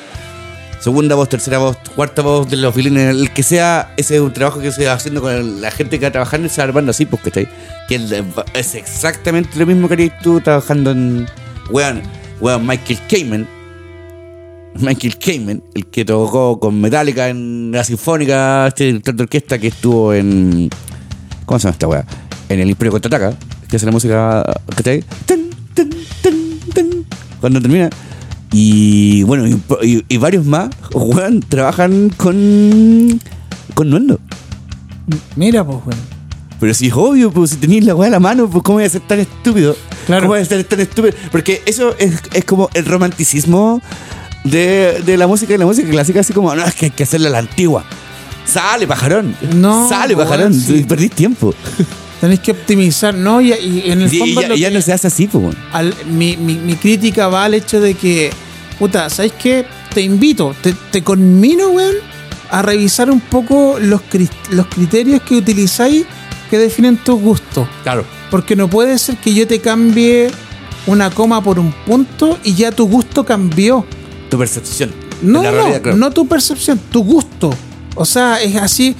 [0.81, 4.33] segunda voz, tercera voz, cuarta voz de los violines, el que sea, ese es un
[4.33, 7.07] trabajo que se va haciendo con la gente que va trabajando se va armando así,
[7.07, 7.49] pues, ¿cachai?
[7.89, 7.97] Que
[8.55, 11.27] es exactamente lo mismo que harías tú trabajando en.
[11.71, 12.03] Weón,
[12.41, 13.49] weón, Michael Kamen.
[14.75, 20.71] Michael Kamen, el que tocó con Metallica en la Sinfónica, de orquesta que estuvo en.
[21.51, 22.05] ¿Cómo se llama esta weá?
[22.49, 23.35] En el Imperio Contraataca,
[23.69, 24.45] que hace la música.
[24.77, 25.03] ¿Cachai?
[25.27, 27.07] Tun, tun,
[27.41, 27.91] Cuando termina.
[28.53, 33.21] Y bueno, y, y- y varios más, weón, trabajan con.
[33.75, 34.21] con Nuendo.
[35.35, 36.01] mira, pues bueno.
[36.61, 38.85] Pero si es obvio, pues si tenéis la weá a la mano, pues cómo voy
[38.85, 39.75] a ser tan estúpido.
[40.07, 40.23] Claro.
[40.23, 41.15] ¿Cómo voy a ser tan estúpido?
[41.33, 43.83] Porque eso es, es como el romanticismo
[44.45, 47.03] de, de la música y la música clásica, así como, no, es que hay que
[47.03, 47.85] hacerla a la antigua.
[48.53, 49.35] Sale, pajarón.
[49.55, 50.55] No, Sale, pajarón.
[50.55, 50.85] sí.
[50.89, 51.55] Perdís tiempo.
[52.21, 53.41] Tenéis que optimizar, ¿no?
[53.41, 55.55] Y, y en el y fondo ya, que- no se hace así, pues.
[55.73, 58.31] al- mi, mi- mi crítica va al hecho de que,
[58.79, 59.65] puta, ¿sabes qué?
[59.95, 61.95] Te invito, te, te conmino, weón,
[62.51, 64.03] a revisar un poco los,
[64.51, 66.05] los criterios que utilizáis
[66.51, 67.67] que definen tus gustos.
[67.85, 68.05] Claro.
[68.31, 70.31] Porque no puede ser que yo te cambie
[70.87, 73.87] una coma por un punto y ya tu gusto cambió.
[74.29, 74.91] Tu percepción.
[75.23, 77.51] No, no, realidad, no tu percepción, tu gusto.
[77.97, 78.95] O sea, es así,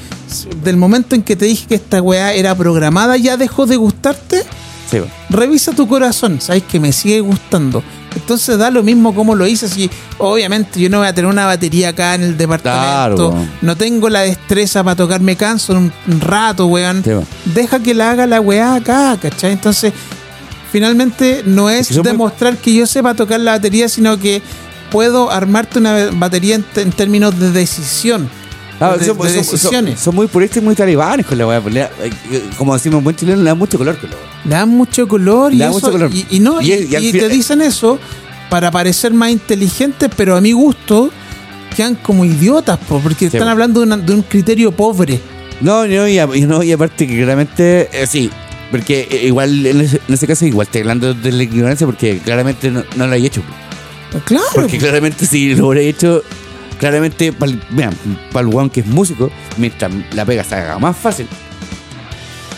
[0.65, 4.45] del momento en que te dije que esta weá era programada, ya dejó de gustarte
[4.91, 4.99] Sí,
[5.29, 7.81] revisa tu corazón, sabes que me sigue gustando.
[8.17, 11.47] Entonces da lo mismo como lo hice, si obviamente yo no voy a tener una
[11.47, 15.93] batería acá en el departamento, Claro, no tengo la destreza para tocar, me canso en
[16.09, 17.05] un- rato, weón.
[17.05, 17.13] Sí.
[17.55, 19.53] Deja que la haga la weá acá, ¿cachai?
[19.53, 19.93] Entonces,
[20.73, 24.43] finalmente no es que son muy- demostrar que yo sepa tocar la batería, sino que
[24.91, 28.29] puedo armarte una batería en, en términos de decisión.
[28.81, 29.95] Ah, de, son, de son- decisiones.
[29.97, 31.61] son- son muy puristas y muy talibanes con la weá.
[31.61, 31.75] pues,
[32.57, 34.27] Como decimos en buen chileno, le da mucho color con la weá.
[34.45, 36.11] Le dan mucho color y, dan eso- mucho color.
[36.13, 37.99] y, y no Y te dicen eso
[38.49, 41.11] para parecer más inteligentes, pero a mi gusto
[41.77, 45.21] quedan como idiotas, po, porque están hablando de, una- de un criterio pobre.
[45.61, 48.31] No, no, y, a- no, y aparte que claramente, eh, sí,
[48.71, 52.19] porque eh, igual en ese, en ese caso igual estoy hablando de la ignorancia porque
[52.25, 53.43] claramente no, no lo hay hecho.
[54.25, 56.23] Claro, Porque claramente si lo hubiera hecho,
[56.81, 61.29] claramente para el weón que es músico, mientras la pega se haga más fácil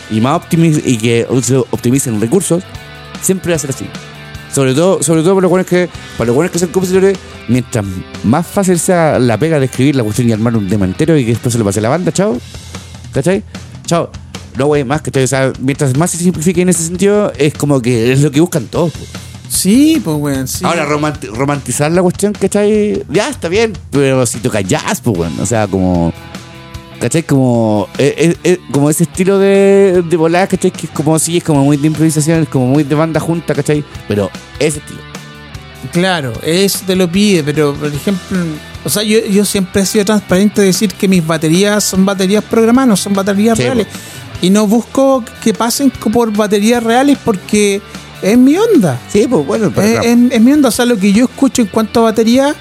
[0.09, 2.63] y más optimiz y que se optimicen recursos,
[3.21, 3.85] siempre va a ser así.
[4.53, 7.17] Sobre todo, sobre todo para los buenos que, para los que son compositores,
[7.49, 7.83] mientras
[8.23, 11.25] más fácil sea la pega de escribir la cuestión y armar un tema entero y
[11.25, 12.37] que después se lo pase a la banda, chao.
[13.11, 13.43] ¿Cachai?
[13.85, 14.09] Chao.
[14.57, 17.81] No, güey, más que o sea, mientras más se simplifique en ese sentido, es como
[17.81, 18.93] que es lo que buscan todos.
[19.53, 20.65] Sí, pues weón, sí.
[20.65, 23.03] Ahora, romanti- romantizar la cuestión, ¿cachai?
[23.09, 26.11] Ya, está bien, pero si toca jazz, pues, bueno, o sea, como...
[26.99, 27.23] ¿Cachai?
[27.23, 30.71] Como, eh, eh, eh, como ese estilo de, de volada, ¿cachai?
[30.71, 33.53] Que es como, sí, es como muy de improvisación, es como muy de banda junta,
[33.53, 33.83] ¿cachai?
[34.07, 35.01] Pero ese estilo.
[35.91, 38.37] Claro, eso te lo pide, pero por ejemplo,
[38.85, 42.41] o sea, yo, yo siempre he sido transparente de decir que mis baterías son baterías
[42.45, 43.87] programadas, no son baterías Sí, reales.
[44.41, 47.81] Y no busco que pasen por baterías reales porque
[48.23, 48.99] es mi onda.
[49.11, 50.07] Sí, pues bueno, pero Es, claro.
[50.09, 50.69] es- es mi onda.
[50.69, 52.55] O sea, lo que yo escucho en cuanto a batería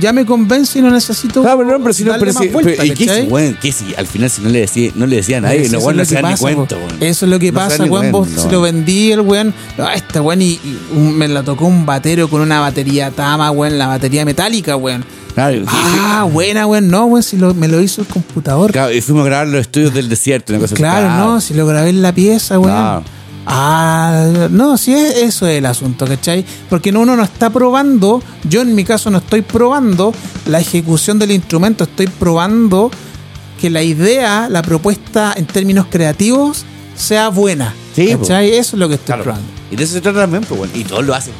[0.00, 1.40] ya me convence y no necesito.
[1.40, 3.58] Ah, pero no, pero si no, pero si, vuelta, pero, ¿y qué weón?
[3.60, 6.04] ¿Qué si al final si no le decía, no le decía a nadie, los no
[6.04, 6.76] se dan ni cuenta.
[7.00, 8.12] Eso es lo que No pasa, weón.
[8.12, 9.52] Vos se lo vendí el weón.
[9.76, 13.50] No, este weón y, y un- me la tocó un batero con una batería Tama,
[13.50, 15.04] weón, la batería metálica, weón.
[15.34, 16.88] Claro, Ah, buena, weón.
[16.88, 18.70] No, weón, si lo, me lo hizo el computador.
[18.70, 20.82] claro, y fuimos a grabar los estudios del desierto, una cosa así.
[20.82, 22.70] Claro, no, si lo grabé en la pieza, weón.
[22.72, 23.04] Claro.
[23.50, 26.44] Ah, no, sí, es- eso es el asunto, ¿cachai?
[26.68, 30.12] Porque no, uno no está probando, yo en mi caso no estoy probando
[30.46, 32.90] la ejecución del instrumento, estoy probando
[33.58, 37.74] que la idea, la propuesta en términos creativos sea buena.
[37.96, 38.08] Sí.
[38.14, 38.50] ¿cachai?
[38.50, 39.22] Eso es lo que estoy Claro.
[39.24, 39.48] probando.
[39.70, 40.72] Y de eso se trata también, pues, bueno.
[40.76, 41.32] Y todos lo hacen.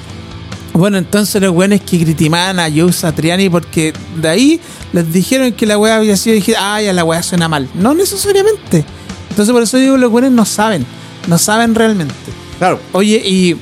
[0.72, 4.60] Bueno, entonces los weones que criticaban a Joe Satriani porque de ahí
[4.92, 7.68] les dijeron que la weá había sido y dije, ya la weá suena mal.
[7.74, 8.84] No necesariamente.
[9.30, 10.86] Entonces por eso digo, los weones no saben.
[11.26, 12.14] No saben realmente.
[12.58, 12.80] Claro.
[12.92, 13.56] Oye, y,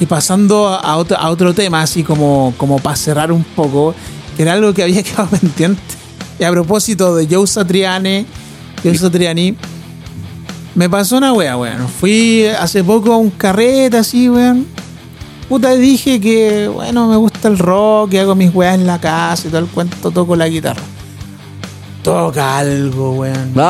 [0.00, 3.94] y pasando a otro, a otro tema, así como, como para cerrar un poco,
[4.36, 5.82] que era algo que había quedado pendiente.
[6.38, 8.26] Y a propósito de Joe Satriani,
[8.82, 9.56] Joe Satriani,
[10.74, 11.88] me pasó una wea, weón.
[11.88, 14.66] Fui hace poco a un carrete así, weón.
[15.48, 19.48] Puta, dije que, bueno, me gusta el rock, que hago mis weas en la casa
[19.48, 20.82] y todo el cuento, toco la guitarra.
[22.02, 23.52] Toca algo, weón.
[23.54, 23.62] No.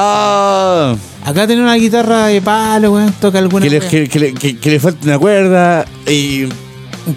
[1.25, 4.57] Acá tiene una guitarra de palo, weón, toca alguna Que le, que, que le- que-
[4.59, 6.45] que le falta una cuerda y.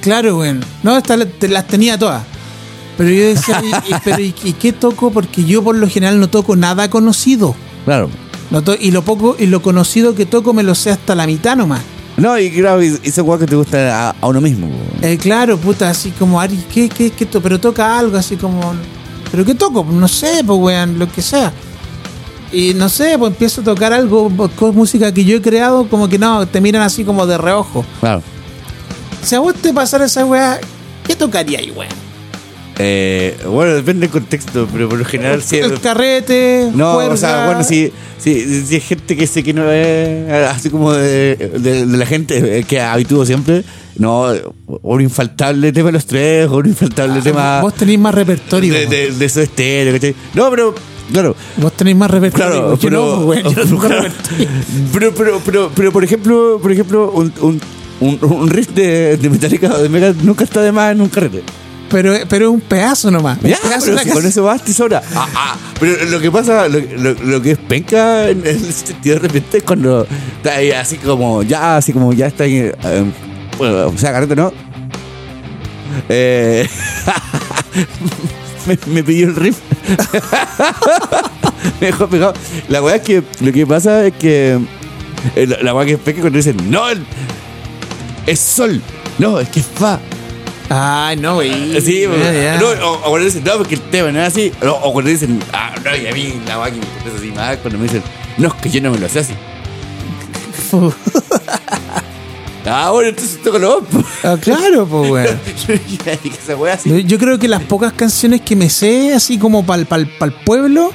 [0.01, 0.61] Claro, weón.
[0.83, 2.23] No, te- las tenía todas.
[2.97, 5.11] Pero yo decía, ¿y, y- pero ¿y, y qué toco?
[5.11, 7.55] Porque yo por lo general no toco nada conocido.
[7.85, 8.09] Claro.
[8.51, 11.25] No to- y lo poco y lo conocido que toco me lo sé hasta la
[11.25, 11.81] mitad nomás.
[12.17, 14.67] No, y claro, y- esa weá que te gusta a, a uno mismo.
[15.01, 18.73] Eh, claro, puta, así como, Ari, ¿qué, qué, qué to- Pero toca algo así como.
[19.35, 19.83] ¿Pero qué toco?
[19.91, 21.51] No sé, pues, weón, lo que sea.
[22.53, 26.07] Y no sé, pues empiezo a tocar algo con música que yo he creado, como
[26.07, 27.83] que no, te miran así como de reojo.
[27.99, 28.21] Claro.
[29.21, 30.57] Si a vos te pasara esa weá,
[31.05, 31.91] ¿qué tocaría ahí, weón?
[32.77, 35.57] Eh, bueno, depende del contexto, pero por lo general sí.
[35.57, 39.69] El carrete, No, o sea, bueno, si, si, si hay gente que sé que no
[39.69, 43.65] es así como de, de- de la gente que habitúo siempre,
[43.97, 44.27] no,
[44.81, 48.73] un infaltable tema de los tres, un infaltable tema Ah, Vos tenés más repertorio.
[48.73, 50.15] de, de, de su estéreo, ¿cachai?
[50.33, 50.75] No, pero,
[51.11, 52.49] claro, Vos tenés más repertorio.
[52.51, 54.47] claro, pero, no, weón, yo no tengo claro, repertorio.
[54.93, 57.61] pero, pero, pero, pero, por ejemplo, por ejemplo, un, un,
[58.01, 61.09] un, un riff de, de Metallica o de Mega nunca está de más en un
[61.09, 61.43] carrete.
[61.89, 63.37] Pero, pero es un pedazo nomás.
[63.43, 65.03] Un Ya, pedazo pero si con eso basta y sobra.
[65.15, 69.15] Ah, ah, pero lo que pasa, lo, lo, lo que es penca en el sentido
[69.17, 70.05] de repente es cuando
[70.37, 72.73] está ahí así como, ya, así como, ya está ahí, eh,
[73.57, 74.51] bueno, o sea, carrete no.
[76.09, 76.67] Eh,
[78.67, 79.57] me, me pidió el riff.
[81.79, 82.33] me dejó pegado.
[82.69, 84.59] La weá es que lo que pasa es que
[85.35, 87.05] eh, la, la weá que es penca cuando dicen, no, el-
[88.25, 88.81] es sol.
[89.19, 89.99] No, es que es fa.
[90.67, 91.79] Ay, no, güey.
[91.81, 92.59] Sí, Ya, ya.
[92.59, 94.51] no, o, o cuando dicen, no, porque el tema no es así.
[94.63, 97.57] O, o cuando dicen, ah, no, y a mí la máquina es así más.
[97.57, 98.01] Cuando me dicen,
[98.37, 99.33] no, es que yo no me lo sé así.
[102.65, 103.85] Ah, bueno, entonces toco lo
[104.23, 105.39] Ah, claro, pues, weón.
[105.89, 107.03] Y que esa wea así.
[107.03, 110.07] Yo, creo que las pocas canciones que me sé, así como para el
[110.45, 110.91] pueblo,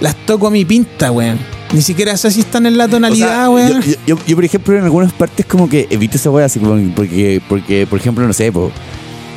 [0.00, 1.38] las toco a mi pinta, weón.
[1.72, 3.82] Ni siquiera sé si están en la O sea, tonalidad, yo, weón.
[3.82, 6.80] yo, yo- yo, por ejemplo, en algunas partes como que evito esa wea así como
[6.94, 8.70] porque, porque por ejemplo, no sé, po,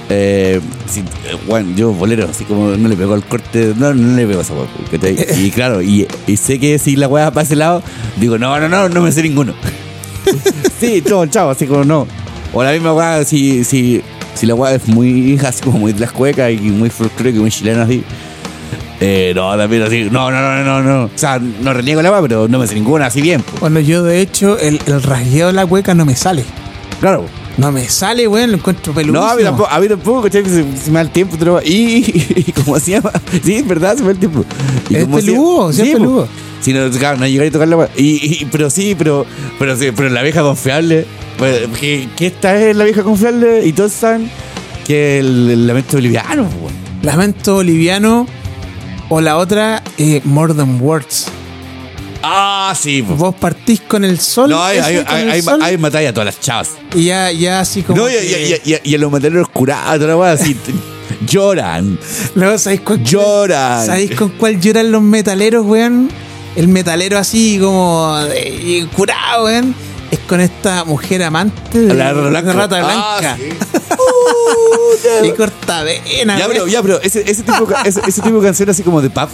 [0.10, 0.62] eh,
[1.48, 4.44] bueno, yo bolero, así como no le pego al corte, no, no le pego a
[4.44, 4.54] esa.
[4.92, 5.18] ¿cachai?
[5.46, 7.82] Y claro, y, y sé que si la wea para ese lado,
[8.18, 9.54] digo, no, no, no, no me sé ninguno.
[10.80, 12.08] sí, todo, chao, así como no.
[12.54, 14.02] O la misma wea, si, si,
[14.34, 17.52] si la wea es muy, así como muy de las cuecas y muy folclórica, muy
[17.52, 18.04] chilena así.
[19.00, 21.04] Eh, no, también así, no, no, no, no, no.
[21.06, 23.42] O sea, no reniego la wea, pero no me sé ninguna así bien.
[23.42, 23.60] po.
[23.62, 26.44] Bueno, yo de hecho, el, el rasgueo de la cueca no me sale.
[27.00, 27.26] Claro.
[27.58, 29.20] No me sale, weón, lo encuentro peludo.
[29.20, 30.46] No, a mí tampoco, a mí tampoco, ¿cachai?
[30.46, 33.12] Se, se me da el tiempo, y, y, y como se llama,
[33.44, 34.46] sí, es verdad, se me da el tiempo.
[34.90, 35.94] Y Es se- peludo, sí es po.
[35.98, 36.28] peludo.
[36.68, 39.26] Si no, no llegar a tocar la y, y- Pero sí, pero,
[39.58, 41.06] pero, sí, pero la vieja confiable,
[41.38, 44.30] pues, que, que esta es la vieja confiable y todos saben
[44.86, 46.74] que el, el lamento boliviano, weón.
[47.04, 48.28] Lamento boliviano.
[49.08, 51.28] O la otra, eh, More Than Words.
[52.22, 53.16] Ah, sí, po.
[53.16, 54.50] Vos partís con el sol.
[54.50, 56.72] No, hay, hay, hay, hay, sol, hay matáis a todas las chavas.
[56.94, 58.02] y ya, ya así como.
[58.02, 60.54] No, y, que- y, y, y, y a los metaleros curados, toda la así,
[61.26, 61.98] lloran,
[62.36, 63.86] Luego, ¿sabéis cuál, lloran.
[63.86, 66.10] ¿sabéis con cuál lloran los metaleros, weón?
[66.58, 69.74] El metalero así como eh, curado, weón.
[70.12, 72.94] es con esta mujer amante de La Rata Blanca.
[73.32, 73.50] Ah, sí.
[75.28, 78.70] y corta vena, Ya, pero, ya, pero ese, ese, tipo, ese, ese tipo de canción
[78.70, 79.28] así como de pub.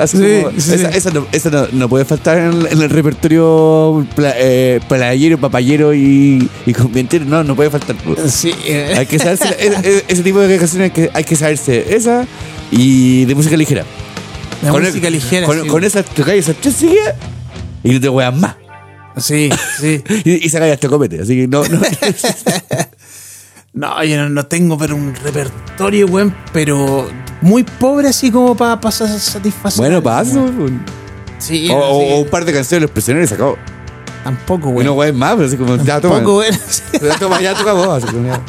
[0.00, 2.82] Así Sí, como, sí, esa, esa no, esa no, no puede faltar en el, en
[2.82, 7.24] el repertorio pla- eh, playero, papayero y, y convientero.
[7.24, 7.96] No, no puede faltar.
[8.28, 8.52] Sí,
[8.96, 12.26] Hay que saberse, ese, ese tipo de canciones que hay que saberse esa
[12.70, 13.84] y de música ligera.
[14.62, 15.46] La Con música el- ligera.
[15.46, 17.14] Con, sí, con esas tocáis esas tres seguidas
[17.82, 18.56] y no te weas más.
[19.18, 19.48] Sí,
[19.80, 20.02] sí.
[20.24, 21.20] Y, y sacáis hasta copete.
[21.22, 21.80] Así que no, no.
[23.72, 27.08] No, yo no, no tengo pero un repertorio, weón, pero
[27.42, 29.82] muy pobre así como para pasar satisfacción.
[29.86, 30.48] bueno, paso.
[31.38, 33.58] Sí, O, no, sí, o un par de canciones de los prisioneros y sacó.
[34.24, 34.86] tampoco, Y weón.
[34.86, 36.14] no wees más, pero así como, ya toma.
[36.16, 36.54] Tampoco, weón.
[37.02, 38.02] Ya toma, ya toca vos.
[38.02, 38.40] Así como, ya.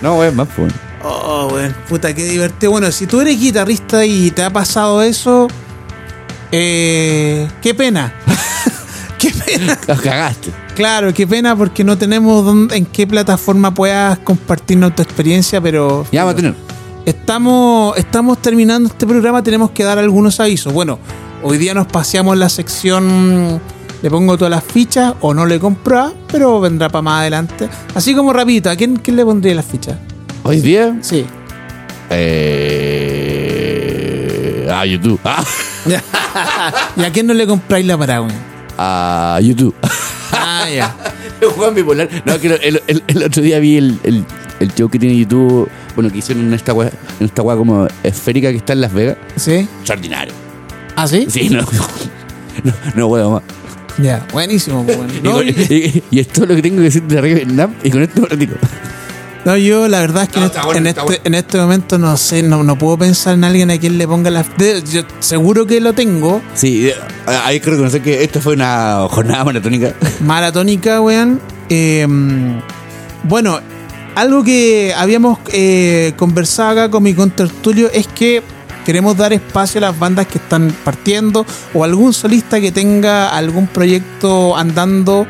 [0.00, 0.72] No wees más, pues.
[1.04, 2.72] Oh, weón, puta, qué divertido.
[2.72, 5.46] Bueno, si tú eres guitarrista y te ha pasado eso,
[6.52, 8.12] eh, qué pena.
[9.18, 9.78] qué pena.
[9.86, 10.50] Los cagaste.
[10.74, 16.06] Claro, qué pena porque no tenemos dónde- en qué plataforma puedas compartirnos tu experiencia, pero
[16.12, 16.54] Ya vamos a tener.
[17.04, 20.72] estamos, estamos terminando este programa, tenemos que dar algunos avisos.
[20.72, 20.98] Bueno,
[21.42, 23.60] hoy día nos paseamos la sección,
[24.02, 27.68] le pongo todas las fichas o no le compro, pero vendrá para más adelante.
[27.94, 29.96] Así como rapidito, ¿a quién, quién le pondría las fichas?
[30.48, 30.96] Hoy día.
[31.02, 31.26] Sí.
[33.68, 35.20] Eh, a YouTube.
[35.24, 35.44] Ah,
[36.96, 38.30] ¿Y a quién no le compráis la Paragon?
[38.78, 39.74] a YouTube.
[40.32, 40.94] Ah, ya.
[41.56, 42.08] Juan bipolar.
[42.24, 44.24] No, que el, el- el otro día vi el, el,
[44.60, 45.68] el show que tiene YouTube.
[45.94, 48.92] Bueno, que hicieron en esta weá, en esta weá como esférica que está en Las
[48.94, 49.16] Vegas.
[49.36, 49.68] ¿Sí?
[49.80, 50.32] Extraordinario.
[50.96, 51.26] ¿Ah, sí?
[51.28, 51.66] Sí, no.
[52.96, 53.42] No, no más.
[54.02, 54.84] Ya, buenísimo.
[54.84, 55.12] pues, bueno.
[55.14, 57.74] Y, con- y- y- y es lo que tengo que decir de arriba de Vietnam.
[57.84, 58.54] Y con esto me retiro.
[59.48, 61.20] No, yo la verdad es que No, en, este, bueno, en está este- bueno.
[61.24, 64.30] en este momento no sé, no, no puedo pensar en alguien a quien le ponga
[64.30, 64.42] la...
[64.56, 66.40] de- yo seguro que lo tengo.
[66.54, 66.94] Sí, eh,
[67.44, 69.94] hay que reconocer que esta fue una jornada maratónica.
[70.20, 71.40] Maratónica, weón.
[71.70, 72.06] Eh,
[73.24, 73.60] bueno,
[74.14, 78.42] algo que habíamos eh, conversado acá con mi contertulio es que
[78.84, 83.66] queremos dar espacio a las bandas que están partiendo o algún solista que tenga algún
[83.66, 85.26] proyecto andando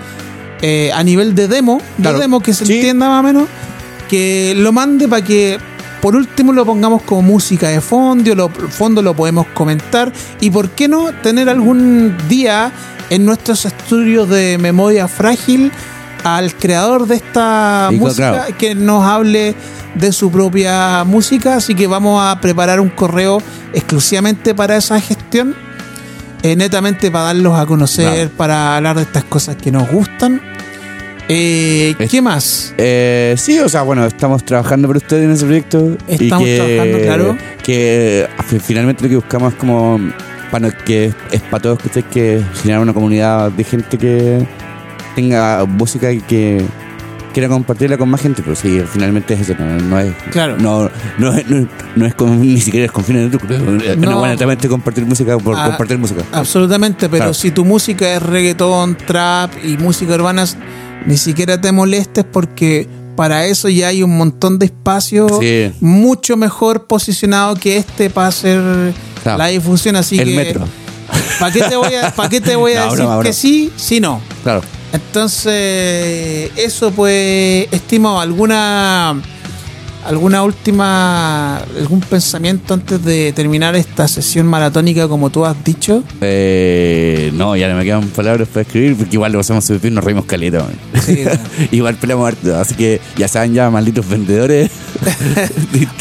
[0.62, 2.18] eh, a nivel de demo, de Claro.
[2.18, 2.74] demo que se Sí.
[2.76, 3.48] entienda más o menos,
[4.09, 5.59] que lo mande para que
[6.01, 10.71] por último lo pongamos como música de fondo, lo, fondo lo podemos comentar y por
[10.71, 12.73] qué no tener algún día
[13.11, 15.73] en nuestros estudios de memoria frágil
[16.25, 18.55] al creador de esta música claro.
[18.59, 19.55] que nos hable
[19.94, 23.42] de su propia música, así que vamos a preparar un correo
[23.73, 25.55] exclusivamente para esa gestión,
[26.42, 28.31] eh, netamente para darlos a conocer, Claro.
[28.37, 30.40] para hablar de estas cosas que nos gustan.
[31.29, 32.75] Eh, ¿Qué más?
[32.79, 35.97] Eh, sí, o sea, bueno, estamos trabajando por ustedes en ese proyecto.
[36.07, 37.38] Estamos y que, trabajando, claro.
[37.62, 40.01] Que fi- finalmente lo que buscamos es como.
[40.51, 44.47] Bueno, que es para todos que ustedes que generar una comunidad de gente que
[45.14, 46.64] tenga música y que
[47.35, 48.41] quiera compartirla con más gente.
[48.43, 50.14] Pero sí, finalmente es eso, no, no es.
[50.31, 50.57] Claro.
[50.59, 53.55] No, no, es- no, no es con, ni siquiera es con fines de lucro.
[53.85, 54.71] Es No.
[54.71, 56.23] compartir música por Ah, compartir música.
[56.33, 57.35] Absolutamente, pero Claro.
[57.35, 60.47] si tu música es reggaetón, trap y música urbana,
[61.07, 65.73] ni siquiera te molestes porque para eso ya hay un montón de espacios Sí.
[65.81, 68.61] mucho mejor posicionado que este para hacer
[69.23, 69.39] Claro.
[69.39, 69.97] la difusión.
[69.97, 70.65] Así El que, metro.
[71.41, 73.33] ¿para qué te voy a, ¿para qué te voy a No, decir broma, que broma.
[73.33, 74.21] sí, si no?
[74.45, 74.63] Claro.
[74.93, 79.21] Entonces, eso pues, estimado, ¿alguna
[80.05, 86.03] alguna última, algún pensamiento antes de terminar esta sesión maratónica como tú has dicho?
[86.21, 89.95] Eh, no, ya no me quedan palabras para escribir porque igual lo pasamos súper bien,
[89.95, 90.67] nos reímos caleta.
[91.05, 91.25] Sí,
[91.73, 94.71] igual peleamos harto, así que ya saben ya, malditos vendedores.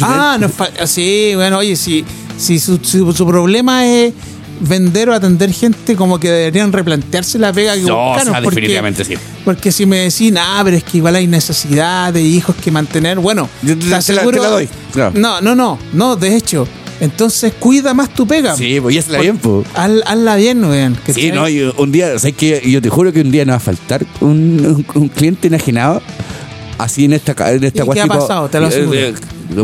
[0.02, 0.52] Ah, nos
[0.90, 2.04] sí, bueno, oye, si,
[2.38, 4.14] si su, su- su problema es
[4.60, 8.50] vender o atender gente, como que deberían replantearse la pega que No, o sea, porque-
[8.50, 9.13] definitivamente sí.
[9.46, 13.20] Porque si me decís, ah, pero es que igual hay necesidad de hijos que mantener,
[13.20, 15.12] bueno, Yo te- la- aseguro- te la doy, claro.
[15.15, 16.67] No, no, no, no, de hecho.
[17.00, 18.56] Entonces cuida más tu pega.
[18.58, 19.67] Sí, pues ya se la bien, pues.
[19.76, 20.98] Haz- hazla bien, weón.
[21.13, 22.63] Sí, no, yo- un día, ¿sabes qué?
[22.65, 26.02] Yo te juro que un día nos va a faltar un, un- un cliente enajenado
[26.80, 28.50] así en esta en esta ¿Y qué ha pasado?
[28.50, 28.98] Te lo eh, aseguro.
[29.00, 29.13] eh,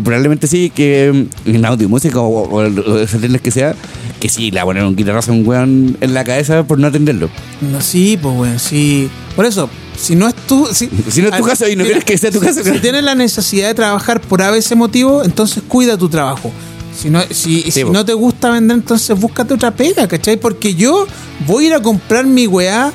[0.03, 3.75] probablemente sí, que mm, en audio música o, o, o el que sea,
[4.19, 6.79] que sí, le va a poner un guitarrazo a un weón en la cabeza por
[6.79, 7.29] no atenderlo.
[7.61, 9.09] No, sí, pues, weón, sí.
[9.35, 10.65] Por eso, si no es tu.
[10.67, 13.03] Si, Si no es tu caso y no quieres que sea tu caso, Si tienes
[13.03, 16.51] la necesidad de trabajar por ese motivo, entonces cuida tu trabajo.
[16.97, 17.91] Si no, si, si po.
[17.91, 20.37] no te gusta vender, entonces búscate otra pega, ¿cachai?
[20.37, 21.07] Porque yo
[21.47, 22.93] voy a ir a comprar mi weá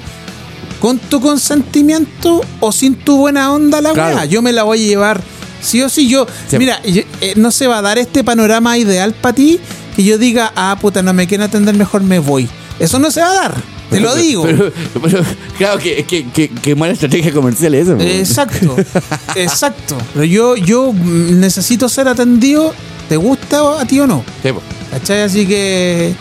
[0.81, 4.17] con tu consentimiento o sin tu buena onda la Claro.
[4.17, 4.25] weá.
[4.27, 5.21] Yo me la voy a llevar.
[5.69, 6.27] Sí o sí, yo.
[6.49, 6.59] Sí.
[6.59, 9.61] Mira, yo- eh, no se va a dar este panorama ideal para ti
[9.95, 12.49] que yo diga, ah, puta, no me quieren atender, mejor me voy.
[12.79, 13.55] Eso no se va a dar.
[13.91, 14.45] Te lo digo.
[14.45, 14.71] Pero,
[15.03, 15.23] pero,
[15.57, 17.99] claro, que, que, que, que mala estrategia comercial es eso.
[18.01, 18.77] Exacto,
[19.35, 19.97] exacto.
[20.13, 22.75] Pero yo, yo necesito ser atendido,
[23.09, 24.25] ¿te gusta a ti o no?
[24.43, 24.51] Sí.
[24.91, 25.23] ¿Cachai?
[25.23, 26.15] Así que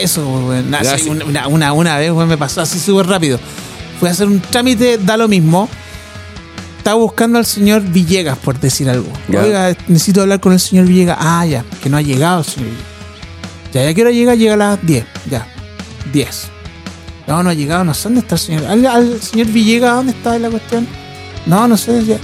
[0.00, 0.26] eso,
[1.26, 3.38] una, una, una vez me pasó así súper rápido.
[4.00, 5.68] Fui a hacer un trámite, da lo mismo.
[6.88, 9.12] Estaba buscando al señor Villegas, por decir algo.
[9.28, 9.42] Ya.
[9.42, 11.18] Oiga, necesito hablar con el señor Villegas.
[11.20, 13.74] Ah, ya, que no ha llegado el señor Villegas.
[13.74, 15.04] Ya, ya que hora llega, a las 10.
[15.30, 15.46] Ya,
[16.14, 16.44] 10.
[17.26, 18.64] No, no ha llegado, no sé dónde está el señor.
[18.64, 20.88] Al, al señor Villegas, ¿dónde está la cuestión?
[21.44, 22.06] No, no sé.
[22.06, 22.16] ya.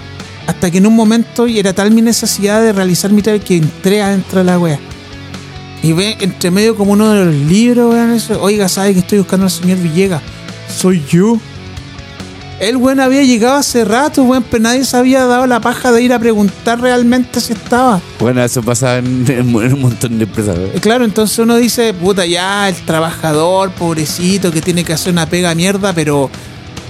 [0.46, 3.58] Hasta que en un momento y era tal mi necesidad de realizar mi trámite que
[3.58, 4.80] entré adentro de la wea.
[5.82, 8.40] Y ve entre medio como uno de los libros, weón, eso.
[8.40, 10.22] Oiga, ¿sabe que estoy buscando al señor Villegas?
[10.74, 11.38] Soy yo.
[12.64, 16.00] El weón había llegado hace rato, weón, pero nadie se había dado la paja de
[16.00, 18.00] ir a preguntar realmente si estaba.
[18.18, 20.56] Bueno, eso pasa en, en un montón de empresas.
[20.56, 25.26] Eh, Claro, entonces uno dice, puta, ya, el trabajador, pobrecito, que tiene que hacer una
[25.28, 26.30] pega mierda, pero,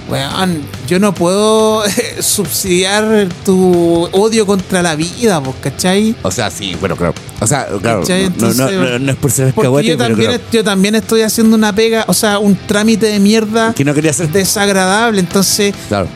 [0.09, 1.83] weón, yo no puedo
[2.19, 6.15] subsidiar tu odio contra la vida, pues, ¿cachai?
[6.21, 7.13] O sea, sí, bueno, claro.
[7.41, 10.09] O sea, claro, no, no, no, Entonces, no- es por ser Porque escahuete, yo pero
[10.09, 10.43] también, claro.
[10.51, 14.11] yo también estoy haciendo una pega, o sea, un trámite de mierda Que no quería
[14.11, 14.29] hacer.
[14.29, 16.07] desagradable, entonces Claro.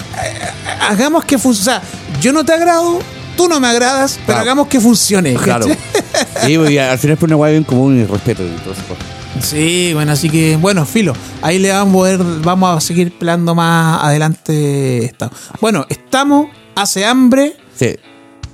[0.90, 1.78] hagamos que funcione.
[1.78, 1.82] O sea,
[2.22, 3.00] yo no te agrado,
[3.36, 5.34] tú no me agradas, pero hagamos que funcione.
[5.36, 5.66] Claro.
[6.46, 8.82] Sí, y al final es por una guay bien común y respeto y todo eso.
[8.88, 9.00] pues.
[9.42, 11.14] Sí, bueno, así que, bueno, filo.
[11.42, 15.06] Ahí le vamos a vamos a seguir planeando más adelante.
[15.06, 15.32] Esta.
[15.62, 17.96] Bueno, estamos, hace hambre, Sí,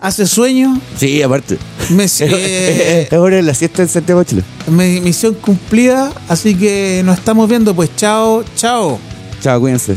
[0.02, 1.58] hace sueño, sí, aparte.
[2.00, 4.44] Es- eh, hora de la siesta en Santiago Chile.
[4.68, 9.00] mi- misión cumplida, así que nos estamos viendo, pues chao, chao.
[9.42, 9.96] Chao, cuídense.